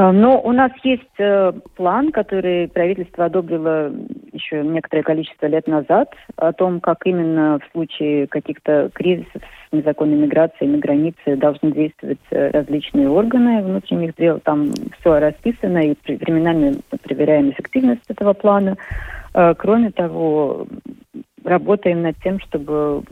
А, 0.00 0.12
но 0.12 0.40
у 0.40 0.52
нас 0.52 0.72
есть 0.82 1.18
э, 1.18 1.52
план, 1.76 2.10
который 2.10 2.68
правительство 2.68 3.26
одобрило 3.26 3.92
еще 4.32 4.62
некоторое 4.62 5.02
количество 5.02 5.44
лет 5.44 5.66
назад, 5.66 6.14
о 6.36 6.54
том, 6.54 6.80
как 6.80 7.04
именно 7.04 7.58
в 7.58 7.70
случае 7.72 8.26
каких-то 8.26 8.90
кризисов 8.94 9.42
с 9.42 9.72
незаконной 9.72 10.16
миграцией 10.16 10.70
на 10.70 10.78
границе 10.78 11.36
должны 11.36 11.72
действовать 11.72 12.18
э, 12.30 12.50
различные 12.50 13.10
органы 13.10 13.62
внутренних 13.62 14.14
дел. 14.16 14.40
Там 14.40 14.70
все 14.98 15.18
расписано, 15.18 15.80
и 15.80 15.94
временами 16.06 16.76
проверяем 17.02 17.50
эффективность 17.50 18.08
этого 18.08 18.32
плана. 18.32 18.78
Кроме 19.58 19.92
того, 19.92 20.66
работаем 21.44 22.02
над 22.02 22.16
тем, 22.22 22.40
чтобы 22.40 23.02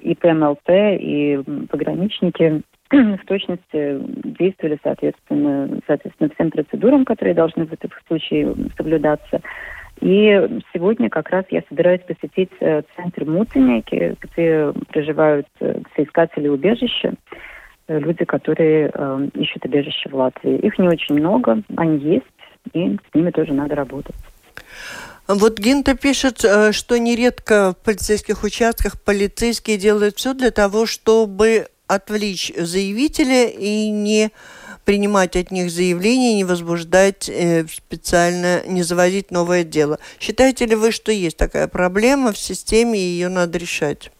и 0.00 0.14
ПМЛП, 0.14 0.68
и 0.68 1.40
пограничники 1.68 2.62
в 2.90 3.24
точности 3.26 4.00
действовали 4.38 4.78
соответственно, 4.82 5.80
соответственно 5.86 6.30
всем 6.34 6.50
процедурам, 6.50 7.04
которые 7.04 7.34
должны 7.34 7.66
в 7.66 7.72
этом 7.72 7.90
случае 8.06 8.54
соблюдаться. 8.76 9.40
И 10.00 10.60
сегодня 10.74 11.08
как 11.08 11.30
раз 11.30 11.44
я 11.50 11.62
собираюсь 11.68 12.02
посетить 12.02 12.50
э, 12.60 12.82
центр 12.96 13.24
Муценики, 13.24 14.14
где 14.20 14.72
проживают 14.92 15.46
э, 15.60 15.80
соискатели 15.94 16.48
убежища, 16.48 17.14
э, 17.88 17.98
люди, 17.98 18.24
которые 18.24 18.90
э, 18.92 19.28
ищут 19.34 19.64
убежище 19.64 20.10
в 20.10 20.14
Латвии. 20.14 20.58
Их 20.58 20.78
не 20.78 20.88
очень 20.88 21.14
много, 21.14 21.62
они 21.76 21.98
есть, 21.98 22.26
и 22.74 22.98
с 23.10 23.14
ними 23.14 23.30
тоже 23.30 23.54
надо 23.54 23.74
работать. 23.74 24.14
Вот 25.28 25.58
Гинта 25.58 25.96
пишет, 25.96 26.38
что 26.38 26.98
нередко 26.98 27.72
в 27.72 27.84
полицейских 27.84 28.44
участках 28.44 29.02
полицейские 29.02 29.76
делают 29.76 30.16
все 30.16 30.34
для 30.34 30.50
того, 30.52 30.86
чтобы 30.86 31.66
отвлечь 31.88 32.52
заявителя 32.56 33.48
и 33.48 33.90
не 33.90 34.30
принимать 34.84 35.36
от 35.36 35.50
них 35.50 35.70
заявления, 35.70 36.34
не 36.36 36.44
возбуждать 36.44 37.28
э, 37.28 37.64
специально, 37.64 38.66
не 38.66 38.82
заводить 38.82 39.30
новое 39.30 39.64
дело. 39.64 39.98
Считаете 40.20 40.66
ли 40.66 40.76
вы, 40.76 40.92
что 40.92 41.10
есть 41.10 41.36
такая 41.36 41.68
проблема 41.68 42.32
в 42.32 42.38
системе, 42.38 42.98
и 42.98 43.02
ее 43.02 43.28
надо 43.28 43.58
решать? 43.58 44.10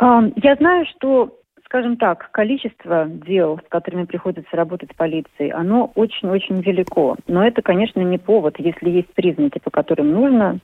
Я 0.00 0.56
знаю, 0.56 0.84
что, 0.96 1.38
скажем 1.64 1.96
так, 1.96 2.30
количество 2.32 3.06
дел, 3.06 3.60
с 3.64 3.68
которыми 3.68 4.04
приходится 4.04 4.56
работать 4.56 4.96
полиции, 4.96 5.48
оно 5.50 5.92
очень-очень 5.94 6.60
велико. 6.60 7.16
Но 7.28 7.46
это, 7.46 7.62
конечно, 7.62 8.00
не 8.00 8.18
повод, 8.18 8.56
если 8.58 8.90
есть 8.90 9.14
признаки, 9.14 9.60
по 9.60 9.70
которым 9.70 10.10
нужно 10.10 10.58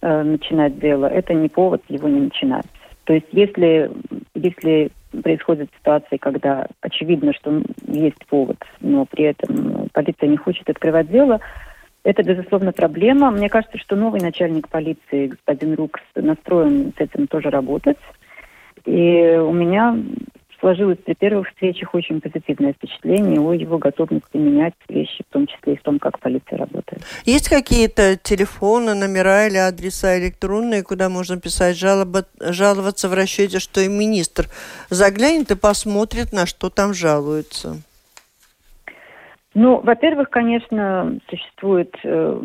э, 0.00 0.22
начинать 0.22 0.78
дело, 0.78 1.06
это 1.06 1.34
не 1.34 1.48
повод 1.48 1.82
его 1.88 2.08
не 2.08 2.20
начинать. 2.20 2.66
То 3.04 3.12
есть 3.12 3.26
если, 3.32 3.90
если 4.34 4.90
происходят 5.22 5.70
ситуации, 5.78 6.16
когда 6.16 6.66
очевидно, 6.80 7.32
что 7.34 7.62
есть 7.86 8.24
повод, 8.26 8.56
но 8.80 9.04
при 9.04 9.24
этом 9.24 9.88
полиция 9.92 10.28
не 10.28 10.36
хочет 10.36 10.68
открывать 10.68 11.10
дело, 11.10 11.40
это, 12.02 12.22
безусловно, 12.22 12.72
проблема. 12.72 13.30
Мне 13.30 13.48
кажется, 13.48 13.78
что 13.78 13.96
новый 13.96 14.20
начальник 14.20 14.68
полиции, 14.68 15.28
господин 15.28 15.74
Рукс, 15.74 16.02
настроен 16.14 16.92
с 16.96 17.00
этим 17.00 17.26
тоже 17.26 17.48
работать. 17.48 17.96
И 18.84 19.38
у 19.38 19.52
меня 19.52 19.96
сложилось 20.64 20.96
при 21.04 21.12
первых 21.12 21.48
встречах 21.48 21.94
очень 21.94 22.22
позитивное 22.22 22.72
впечатление 22.72 23.38
о 23.38 23.52
его 23.52 23.76
готовности 23.76 24.38
менять 24.38 24.72
вещи, 24.88 25.22
в 25.28 25.32
том 25.32 25.46
числе 25.46 25.74
и 25.74 25.76
в 25.76 25.82
том, 25.82 25.98
как 25.98 26.18
полиция 26.20 26.56
работает. 26.56 27.02
Есть 27.26 27.50
какие-то 27.50 28.16
телефоны, 28.16 28.94
номера 28.94 29.46
или 29.46 29.58
адреса 29.58 30.18
электронные, 30.18 30.82
куда 30.82 31.10
можно 31.10 31.38
писать 31.38 31.76
жалобы, 31.76 32.24
жаловаться 32.40 33.10
в 33.10 33.14
расчете, 33.14 33.58
что 33.58 33.82
и 33.82 33.88
министр 33.88 34.46
заглянет 34.88 35.50
и 35.50 35.54
посмотрит, 35.56 36.32
на 36.32 36.46
что 36.46 36.70
там 36.70 36.94
жалуются? 36.94 37.76
Ну, 39.52 39.80
во-первых, 39.82 40.30
конечно, 40.30 41.18
существует 41.28 41.94
э, 42.04 42.40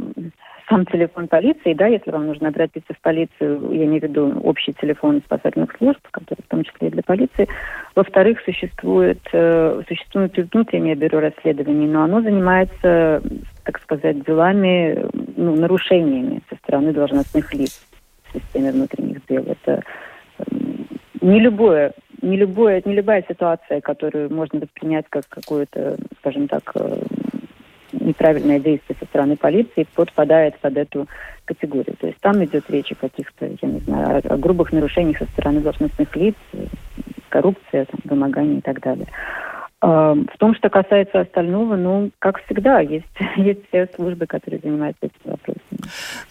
сам 0.69 0.85
телефон 0.85 1.27
полиции, 1.27 1.73
да, 1.73 1.87
если 1.87 2.11
вам 2.11 2.27
нужно 2.27 2.49
обратиться 2.49 2.93
в 2.93 3.01
полицию, 3.01 3.71
я 3.71 3.85
имею 3.85 4.01
в 4.01 4.03
виду 4.03 4.39
общий 4.43 4.73
телефон 4.73 5.21
спасательных 5.25 5.75
служб, 5.77 5.99
который 6.11 6.41
в 6.41 6.47
том 6.47 6.63
числе 6.63 6.87
и 6.87 6.91
для 6.91 7.03
полиции. 7.03 7.47
Во-вторых, 7.95 8.39
существует, 8.45 9.19
э, 9.33 9.81
существует 9.87 10.37
и 10.37 10.43
внутреннее 10.43 10.95
бюро 10.95 11.19
расследований, 11.19 11.87
но 11.87 12.03
оно 12.03 12.21
занимается, 12.21 13.21
так 13.65 13.79
сказать, 13.81 14.23
делами, 14.23 15.05
ну, 15.35 15.55
нарушениями 15.55 16.41
со 16.49 16.55
стороны 16.57 16.93
должностных 16.93 17.53
лиц 17.53 17.81
в 18.29 18.33
системе 18.37 18.71
внутренних 18.71 19.25
дел. 19.27 19.43
Это 19.43 19.81
э, 20.37 20.43
не 21.21 21.39
любое 21.39 21.93
не, 22.21 22.37
любое, 22.37 22.81
не 22.85 22.93
любая 22.95 23.23
ситуация, 23.27 23.81
которую 23.81 24.33
можно 24.33 24.59
воспринять 24.59 25.05
как 25.09 25.27
какое-то, 25.29 25.97
скажем 26.19 26.47
так, 26.47 26.71
э, 26.75 27.01
неправильное 27.91 28.59
действие 28.59 28.95
со 28.99 29.05
стороны 29.05 29.37
полиции 29.37 29.87
подпадает 29.95 30.57
под 30.59 30.77
эту 30.77 31.07
категорию. 31.45 31.95
То 31.99 32.07
есть 32.07 32.19
там 32.19 32.43
идет 32.43 32.69
речь 32.69 32.91
о 32.91 32.95
каких-то, 32.95 33.45
я 33.61 33.67
не 33.67 33.79
знаю, 33.79 34.21
о, 34.23 34.37
грубых 34.37 34.71
нарушениях 34.71 35.17
со 35.17 35.25
стороны 35.25 35.61
должностных 35.61 36.15
лиц, 36.15 36.35
коррупция, 37.29 37.85
там, 37.85 37.99
вымогание 38.05 38.59
и 38.59 38.61
так 38.61 38.79
далее. 38.81 39.07
В 39.81 40.37
том, 40.39 40.55
что 40.55 40.69
касается 40.69 41.21
остального, 41.21 41.77
ну, 41.77 42.11
как 42.19 42.43
всегда, 42.43 42.81
есть, 42.81 43.05
есть 43.37 43.65
все 43.67 43.87
службы, 43.95 44.25
которые 44.25 44.59
занимаются 44.59 45.05
этим. 45.05 45.38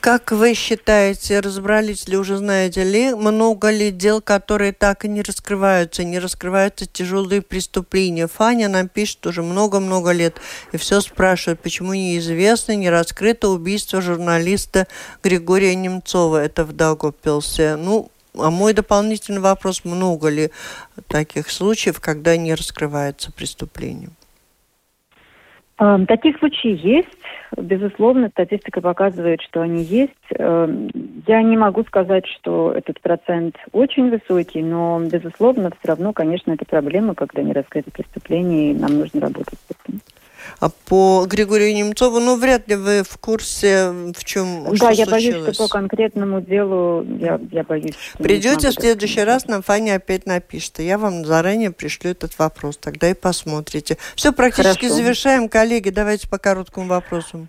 Как 0.01 0.33
вы 0.33 0.55
считаете, 0.55 1.41
разобрались 1.41 2.09
ли, 2.09 2.17
уже 2.17 2.39
знаете 2.39 2.85
ли, 2.85 3.15
много 3.15 3.71
ли 3.71 3.91
дел, 3.91 4.21
которые 4.21 4.73
так 4.73 5.05
и 5.05 5.09
не 5.09 5.23
раскрываются, 5.23 6.05
не 6.05 6.19
раскрываются 6.19 6.87
тяжелые 6.87 7.43
преступления? 7.43 8.27
Фаня 8.27 8.69
нам 8.69 8.89
пишет 8.89 9.27
уже 9.27 9.43
много-много 9.43 10.13
лет 10.13 10.37
и 10.73 10.77
все 10.77 11.01
спрашивает, 11.01 11.61
почему 11.61 11.95
неизвестно, 11.95 12.77
не 12.77 12.91
раскрыто 12.91 13.49
убийство 13.49 14.01
журналиста 14.01 14.87
Григория 15.23 15.75
Немцова, 15.75 16.45
это 16.45 16.65
в 16.65 16.73
Даугавпилсе. 16.73 17.77
Ну, 17.77 18.11
а 18.35 18.51
мой 18.51 18.73
дополнительный 18.73 19.41
вопрос, 19.41 19.85
много 19.85 20.29
ли 20.29 20.51
таких 21.09 21.51
случаев, 21.51 22.01
когда 22.01 22.37
не 22.37 22.55
раскрывается 22.55 23.33
преступление? 23.33 24.11
Таких 25.79 26.39
случаев 26.39 26.81
есть. 26.81 27.19
Безусловно, 27.57 28.31
статистика 28.31 28.81
показывает, 28.81 29.41
что 29.43 29.61
они 29.61 29.85
есть. 29.85 30.13
Эм, 30.31 30.91
я 31.27 31.41
не 31.41 31.57
могу 31.57 31.85
сказать, 31.85 32.27
что 32.27 32.73
этот 32.73 33.01
процент 33.01 33.57
очень 33.71 34.11
высокий, 34.11 34.61
но, 34.61 35.01
безусловно, 35.01 35.71
все 35.71 35.89
равно, 35.89 36.13
конечно, 36.13 36.51
это 36.51 36.65
проблема, 36.65 37.15
когда 37.15 37.43
не 37.43 37.53
раскрыты 37.53 37.93
преступления, 37.93 38.73
и 38.73 38.75
нам 38.75 38.99
нужно 38.99 39.21
работать 39.21 39.59
с 39.59 39.71
этим. 39.71 40.01
А 40.61 40.69
по 40.89 41.27
Григорию 41.27 41.75
Немцову, 41.75 42.21
ну, 42.21 42.37
вряд 42.37 42.69
ли 42.69 42.77
вы 42.77 43.03
в 43.03 43.19
курсе, 43.19 43.91
в 43.91 44.25
чем 44.25 44.65
Да, 44.71 44.77
что 44.77 44.91
я 44.91 45.07
случилось. 45.07 45.11
боюсь, 45.11 45.55
что 45.55 45.65
по 45.67 45.73
конкретному 45.73 46.41
делу 46.41 47.05
я, 47.19 47.41
я 47.51 47.63
боюсь. 47.63 47.97
Придете 48.19 48.71
в 48.71 48.75
следующий 48.75 49.23
раз, 49.23 49.47
нам 49.47 49.63
Фаня 49.63 49.97
опять 49.97 50.27
напишет. 50.27 50.79
я 50.81 50.99
вам 50.99 51.25
заранее 51.25 51.71
пришлю 51.71 52.11
этот 52.11 52.39
вопрос, 52.39 52.77
тогда 52.77 53.11
и 53.11 53.15
посмотрите. 53.15 53.99
Все, 54.17 54.33
практически 54.33 54.87
Хорошо. 54.87 54.95
завершаем. 54.97 55.49
Коллеги, 55.49 55.91
давайте 55.91 56.29
по 56.29 56.39
короткому 56.39 56.89
вопросу. 56.89 57.47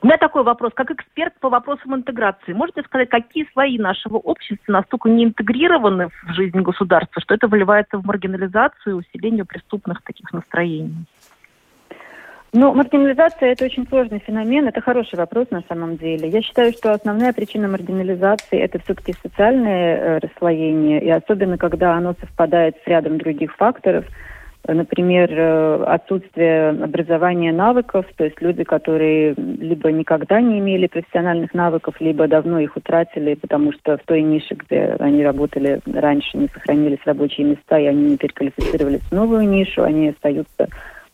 У 0.00 0.06
меня 0.06 0.16
такой 0.16 0.44
вопрос. 0.44 0.72
Как 0.74 0.92
эксперт 0.92 1.34
по 1.40 1.48
вопросам 1.48 1.96
интеграции, 1.96 2.52
можете 2.52 2.82
сказать, 2.82 3.08
какие 3.08 3.48
слои 3.52 3.78
нашего 3.78 4.16
общества 4.16 4.72
настолько 4.72 5.08
не 5.08 5.24
интегрированы 5.24 6.08
в 6.08 6.34
жизнь 6.34 6.60
государства, 6.60 7.20
что 7.20 7.34
это 7.34 7.48
выливается 7.48 7.98
в 7.98 8.06
маргинализацию 8.06 8.94
и 8.94 8.98
усиление 9.00 9.44
преступных 9.44 10.02
таких 10.02 10.32
настроений? 10.32 11.04
Ну, 12.52 12.72
маргинализация– 12.72 13.52
это 13.52 13.66
очень 13.66 13.86
сложный 13.88 14.20
феномен, 14.20 14.66
это 14.66 14.80
хороший 14.80 15.16
вопрос 15.16 15.50
на 15.50 15.62
самом 15.68 15.98
деле. 15.98 16.28
Я 16.28 16.40
считаю, 16.40 16.72
что 16.72 16.92
основная 16.92 17.34
причина 17.34 17.68
маргинализации– 17.68 18.58
это 18.60 18.78
все-таки 18.78 19.12
социальное 19.22 19.96
э, 19.96 20.18
расслоение, 20.18 21.02
и 21.02 21.10
особенно, 21.10 21.58
когда 21.58 21.94
оно 21.94 22.14
совпадает 22.18 22.76
с 22.82 22.86
рядом 22.86 23.18
других 23.18 23.54
факторов, 23.56 24.06
например, 24.66 25.30
э, 25.30 25.84
отсутствие 25.88 26.70
образования 26.70 27.52
навыков, 27.52 28.06
то 28.16 28.24
есть 28.24 28.40
люди, 28.40 28.64
которые 28.64 29.34
либо 29.36 29.92
никогда 29.92 30.40
не 30.40 30.58
имели 30.58 30.86
профессиональных 30.86 31.52
навыков, 31.52 31.96
либо 32.00 32.28
давно 32.28 32.60
их 32.60 32.78
утратили, 32.78 33.34
потому 33.34 33.72
что 33.72 33.98
в 33.98 34.02
той 34.06 34.22
нише, 34.22 34.54
где 34.54 34.96
они 35.00 35.22
работали 35.22 35.80
раньше, 35.84 36.38
не 36.38 36.48
сохранились 36.48 37.04
рабочие 37.04 37.46
места, 37.46 37.78
и 37.78 37.84
они 37.84 38.12
не 38.12 38.16
переквалифицировались 38.16 39.02
в 39.02 39.12
новую 39.12 39.46
нишу, 39.46 39.82
они 39.82 40.08
остаются 40.08 40.68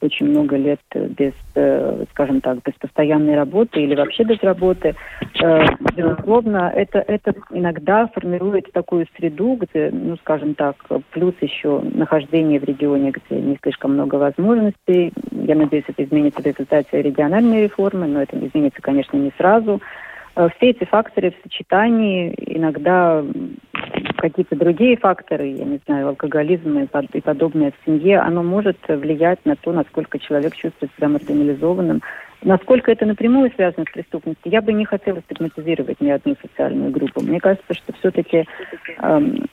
очень 0.05 0.29
много 0.29 0.57
лет 0.57 0.81
без, 0.95 1.33
э, 1.55 2.05
скажем 2.11 2.41
так, 2.41 2.59
без 2.63 2.75
постоянной 2.75 3.35
работы 3.35 3.83
или 3.83 3.95
вообще 3.95 4.25
без 4.25 4.43
работы, 4.43 4.95
э, 5.43 5.63
безусловно, 5.97 6.73
это, 6.75 6.99
это 7.01 7.35
иногда 7.51 8.07
формирует 8.09 8.73
такую 8.73 9.07
среду, 9.17 9.59
где, 9.61 9.91
ну, 9.93 10.17
скажем 10.19 10.55
так, 10.55 10.77
плюс 11.11 11.35
еще 11.41 11.81
нахождение 11.95 12.61
в 12.61 12.65
регионе, 12.65 13.13
где 13.13 13.41
не 13.41 13.59
слишком 13.63 13.95
много 13.95 14.17
возможностей. 14.17 15.13
Я 15.33 15.55
надеюсь, 15.55 15.85
это 15.89 16.05
изменится 16.05 16.43
в 16.43 16.47
результате 16.47 17.03
региональной 17.03 17.65
реформы, 17.65 18.07
но 18.07 18.23
это 18.23 18.39
изменится, 18.39 18.81
конечно, 18.83 19.17
не 19.17 19.33
сразу. 19.37 19.81
Э, 20.37 20.49
все 20.57 20.70
эти 20.70 20.85
факторы 20.85 21.30
в 21.30 21.43
сочетании, 21.43 22.35
иногда 22.39 23.24
какие-то 24.16 24.57
другие 24.57 24.97
факторы, 24.97 25.49
я 25.49 25.64
не 25.64 25.80
знаю, 25.87 26.09
алкоголизм 26.09 26.78
и 26.78 27.20
подобное 27.20 27.72
в 27.72 27.85
семье, 27.85 28.20
оно 28.20 28.43
может 28.43 28.78
влиять 28.89 29.45
на 29.45 29.55
то, 29.55 29.72
насколько 29.72 30.18
человек 30.18 30.55
чувствует 30.57 30.91
себя 30.97 31.09
маргинализованным. 31.09 32.01
Насколько 32.43 32.93
это 32.93 33.07
напрямую 33.07 33.51
связано 33.55 33.87
с 33.89 33.93
преступностью, 33.93 34.53
я 34.53 34.61
бы 34.61 34.72
не 34.72 34.85
хотела 34.85 35.20
стигматизировать 35.22 36.01
ни 36.01 36.11
одну 36.11 36.37
социальную 36.43 36.91
группу. 36.91 37.22
Мне 37.22 37.41
кажется, 37.41 37.72
что 37.72 37.95
все-таки, 37.95 38.45
эм, 38.99 39.47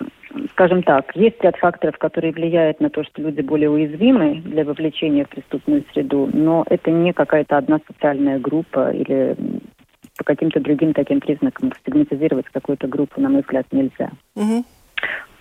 скажем 0.51 0.84
так, 0.84 1.15
есть 1.15 1.41
ряд 1.41 1.55
факторов, 1.55 1.97
которые 1.97 2.34
влияют 2.34 2.82
на 2.82 2.89
то, 2.89 3.03
что 3.05 3.21
люди 3.21 3.41
более 3.41 3.69
уязвимы 3.69 4.41
для 4.43 4.65
вовлечения 4.65 5.23
в 5.23 5.29
преступную 5.29 5.86
среду, 5.93 6.29
но 6.34 6.65
это 6.69 6.91
не 6.91 7.13
какая-то 7.13 7.57
одна 7.57 7.79
социальная 7.88 8.39
группа 8.39 8.91
или 8.91 9.38
по 10.22 10.24
каким-то 10.24 10.59
другим 10.59 10.93
таким 10.93 11.19
признакам 11.19 11.72
стигматизировать 11.82 12.45
какую-то 12.53 12.88
группу, 12.88 13.19
на 13.19 13.30
мой 13.30 13.41
взгляд, 13.41 13.65
нельзя. 13.72 14.11
Угу. 14.36 14.63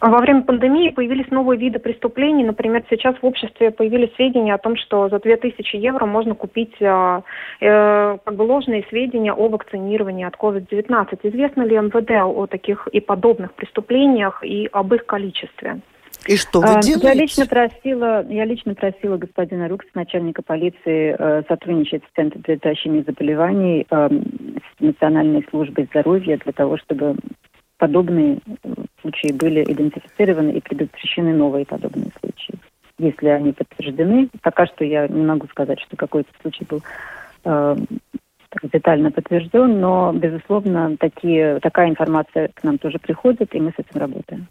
Во 0.01 0.19
время 0.19 0.43
пандемии 0.43 0.89
появились 0.89 1.31
новые 1.31 1.59
виды 1.59 1.79
преступлений. 1.79 2.43
Например, 2.43 2.83
сейчас 2.89 3.15
в 3.21 3.27
обществе 3.27 3.71
появились 3.71 4.15
сведения 4.15 4.55
о 4.55 4.59
том, 4.59 4.77
что 4.77 5.11
за 5.11 5.19
2000 5.19 5.77
евро 5.77 6.07
можно 6.07 6.35
купить 6.35 6.75
э, 6.81 7.21
э, 7.61 8.19
как 8.25 8.35
бы 8.35 8.43
ложные 8.43 8.87
сведения 8.89 9.35
о 9.35 9.49
вакцинировании 9.49 10.25
от 10.25 10.37
COVID-19. 10.37 11.19
Известно 11.25 11.63
ли 11.63 11.77
МВД 11.77 12.13
о 12.25 12.47
таких 12.47 12.87
и 12.87 13.01
подобных 13.01 13.53
преступлениях 13.53 14.43
и 14.43 14.71
об 14.73 14.95
их 14.95 15.05
количестве? 15.05 15.81
И 16.27 16.37
что 16.37 16.61
вы 16.61 16.75
а, 16.75 16.83
делаете? 16.83 17.07
Я 17.07 17.15
лично 17.15 17.47
просила, 17.47 18.27
я 18.29 18.45
лично 18.45 18.75
просила 18.75 19.17
господина 19.17 19.69
Рукс, 19.69 19.87
начальника 19.95 20.43
полиции, 20.43 21.17
э, 21.19 21.43
сотрудничать 21.49 22.03
с 22.05 22.15
Центром 22.15 22.43
предотвращения 22.43 23.03
заболеваний, 23.03 23.87
э, 23.91 24.09
с 24.09 24.81
Национальной 24.81 25.47
службой 25.51 25.87
здоровья 25.87 26.39
для 26.39 26.53
того, 26.53 26.77
чтобы 26.77 27.17
подобные 27.79 28.39
случаи 29.01 29.33
были 29.33 29.63
идентифицированы 29.65 30.51
и 30.51 30.61
предотвращены 30.61 31.35
новые 31.35 31.65
подобные 31.65 32.11
случаи. 32.21 32.55
Если 32.99 33.29
они 33.29 33.53
подтверждены, 33.53 34.29
пока 34.43 34.67
что 34.67 34.85
я 34.85 35.09
не 35.09 35.25
могу 35.25 35.47
сказать, 35.49 35.81
что 35.81 35.97
какой-то 35.97 36.31
случай 36.43 36.67
был 36.69 36.83
детально 38.63 39.11
подтвержден, 39.11 39.81
но, 39.81 40.13
безусловно, 40.13 40.97
такие, 40.99 41.61
такая 41.61 41.89
информация 41.89 42.49
к 42.49 42.63
нам 42.65 42.79
тоже 42.79 42.99
приходит, 42.99 43.55
и 43.55 43.61
мы 43.61 43.71
с 43.71 43.79
этим 43.79 44.01
работаем. 44.01 44.49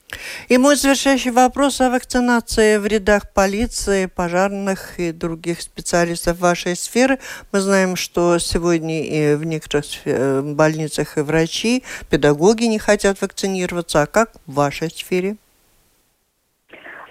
И 0.47 0.57
мой 0.57 0.75
завершающий 0.75 1.31
вопрос 1.31 1.81
о 1.81 1.89
вакцинации 1.89 2.77
в 2.77 2.85
рядах 2.85 3.33
полиции, 3.33 4.05
пожарных 4.07 4.99
и 4.99 5.11
других 5.11 5.61
специалистов 5.61 6.39
вашей 6.39 6.75
сферы. 6.75 7.19
Мы 7.51 7.59
знаем, 7.59 7.95
что 7.95 8.37
сегодня 8.39 9.03
и 9.03 9.35
в 9.35 9.43
некоторых 9.43 9.85
э, 10.05 10.41
больницах 10.41 11.17
и 11.17 11.21
врачи, 11.21 11.83
педагоги 12.09 12.65
не 12.65 12.79
хотят 12.79 13.21
вакцинироваться. 13.21 14.01
А 14.01 14.05
как 14.05 14.31
в 14.45 14.53
вашей 14.53 14.89
сфере? 14.89 15.37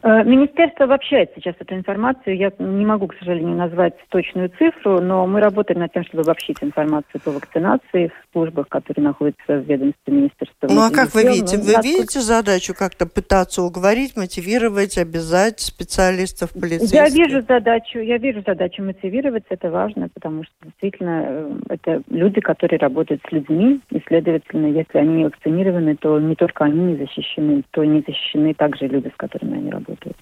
Э, 0.02 0.22
министерство 0.22 0.84
обобщает 0.84 1.30
сейчас 1.34 1.56
эту 1.58 1.74
информацию. 1.74 2.36
Я 2.36 2.52
не 2.58 2.86
могу, 2.86 3.08
к 3.08 3.16
сожалению, 3.18 3.56
назвать 3.56 3.94
точную 4.10 4.50
цифру, 4.50 5.00
но 5.00 5.26
мы 5.26 5.40
работаем 5.40 5.80
над 5.80 5.92
тем, 5.92 6.04
чтобы 6.04 6.22
обобщить 6.22 6.58
информацию 6.60 7.20
по 7.24 7.32
вакцинации 7.32 8.08
в 8.08 8.32
службах, 8.32 8.68
которые 8.68 9.04
находятся 9.04 9.58
в 9.58 9.64
ведомстве 9.64 10.12
министерства. 10.14 10.68
Ну 10.68 10.80
а 10.80 10.90
как 10.90 11.14
вы 11.14 11.24
видите? 11.24 11.56
Вы 11.56 11.64
насколько... 11.64 11.88
видите 11.88 12.20
задачу 12.20 12.74
как-то 12.78 13.06
пытаться 13.06 13.62
уговорить, 13.62 14.16
мотивировать, 14.16 14.98
обязать 14.98 15.60
специалистов 15.60 16.52
полицейских? 16.52 16.94
Я 16.94 17.08
вижу 17.08 17.42
задачу, 17.48 17.98
я 17.98 18.18
вижу 18.18 18.42
задачу 18.46 18.84
мотивировать, 18.84 19.44
это 19.48 19.70
важно, 19.70 20.08
потому 20.14 20.44
что 20.44 20.52
действительно 20.62 21.24
э, 21.24 21.52
это 21.70 22.02
люди, 22.08 22.40
которые 22.40 22.78
работают 22.78 23.20
с 23.28 23.32
людьми, 23.32 23.80
и, 23.90 24.00
следовательно, 24.06 24.66
если 24.66 24.98
они 24.98 25.24
вакцинированы, 25.24 25.96
то 25.96 26.20
не 26.20 26.36
только 26.36 26.64
они 26.64 26.92
не 26.92 26.96
защищены, 26.96 27.64
то 27.72 27.84
не 27.84 28.04
защищены 28.06 28.54
также 28.54 28.86
люди, 28.86 29.08
с 29.08 29.16
которыми 29.16 29.58
они 29.58 29.70
работают 29.70 29.87
работают. 29.88 30.16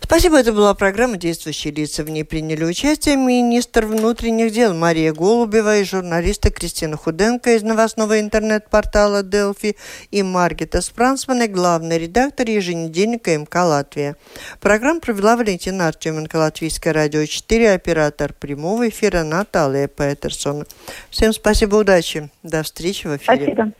Спасибо. 0.00 0.38
Это 0.38 0.52
была 0.52 0.74
программа 0.74 1.16
«Действующие 1.16 1.72
лица». 1.72 2.02
В 2.02 2.10
ней 2.10 2.24
приняли 2.24 2.64
участие 2.64 3.16
министр 3.16 3.86
внутренних 3.86 4.52
дел 4.52 4.74
Мария 4.74 5.12
Голубева 5.12 5.78
и 5.78 5.84
журналисты 5.84 6.50
Кристина 6.50 6.96
Худенко 6.96 7.54
из 7.54 7.62
новостного 7.62 8.20
интернет-портала 8.20 9.22
«Делфи» 9.22 9.76
и 10.10 10.22
Маргита 10.22 10.80
Спрансман, 10.80 11.50
главный 11.52 11.98
редактор 11.98 12.48
еженедельника 12.48 13.36
МК 13.36 13.64
«Латвия». 13.64 14.16
Программу 14.60 15.00
провела 15.00 15.36
Валентина 15.36 15.88
Артеменко, 15.88 16.36
Латвийское 16.36 16.92
радио 16.92 17.24
4, 17.24 17.72
оператор 17.72 18.32
прямого 18.32 18.88
эфира 18.88 19.22
Наталья 19.24 19.88
Петерсон. 19.88 20.64
Всем 21.10 21.32
спасибо, 21.32 21.76
удачи. 21.76 22.30
До 22.42 22.62
встречи 22.62 23.06
в 23.06 23.16
эфире. 23.16 23.52
Спасибо. 23.52 23.72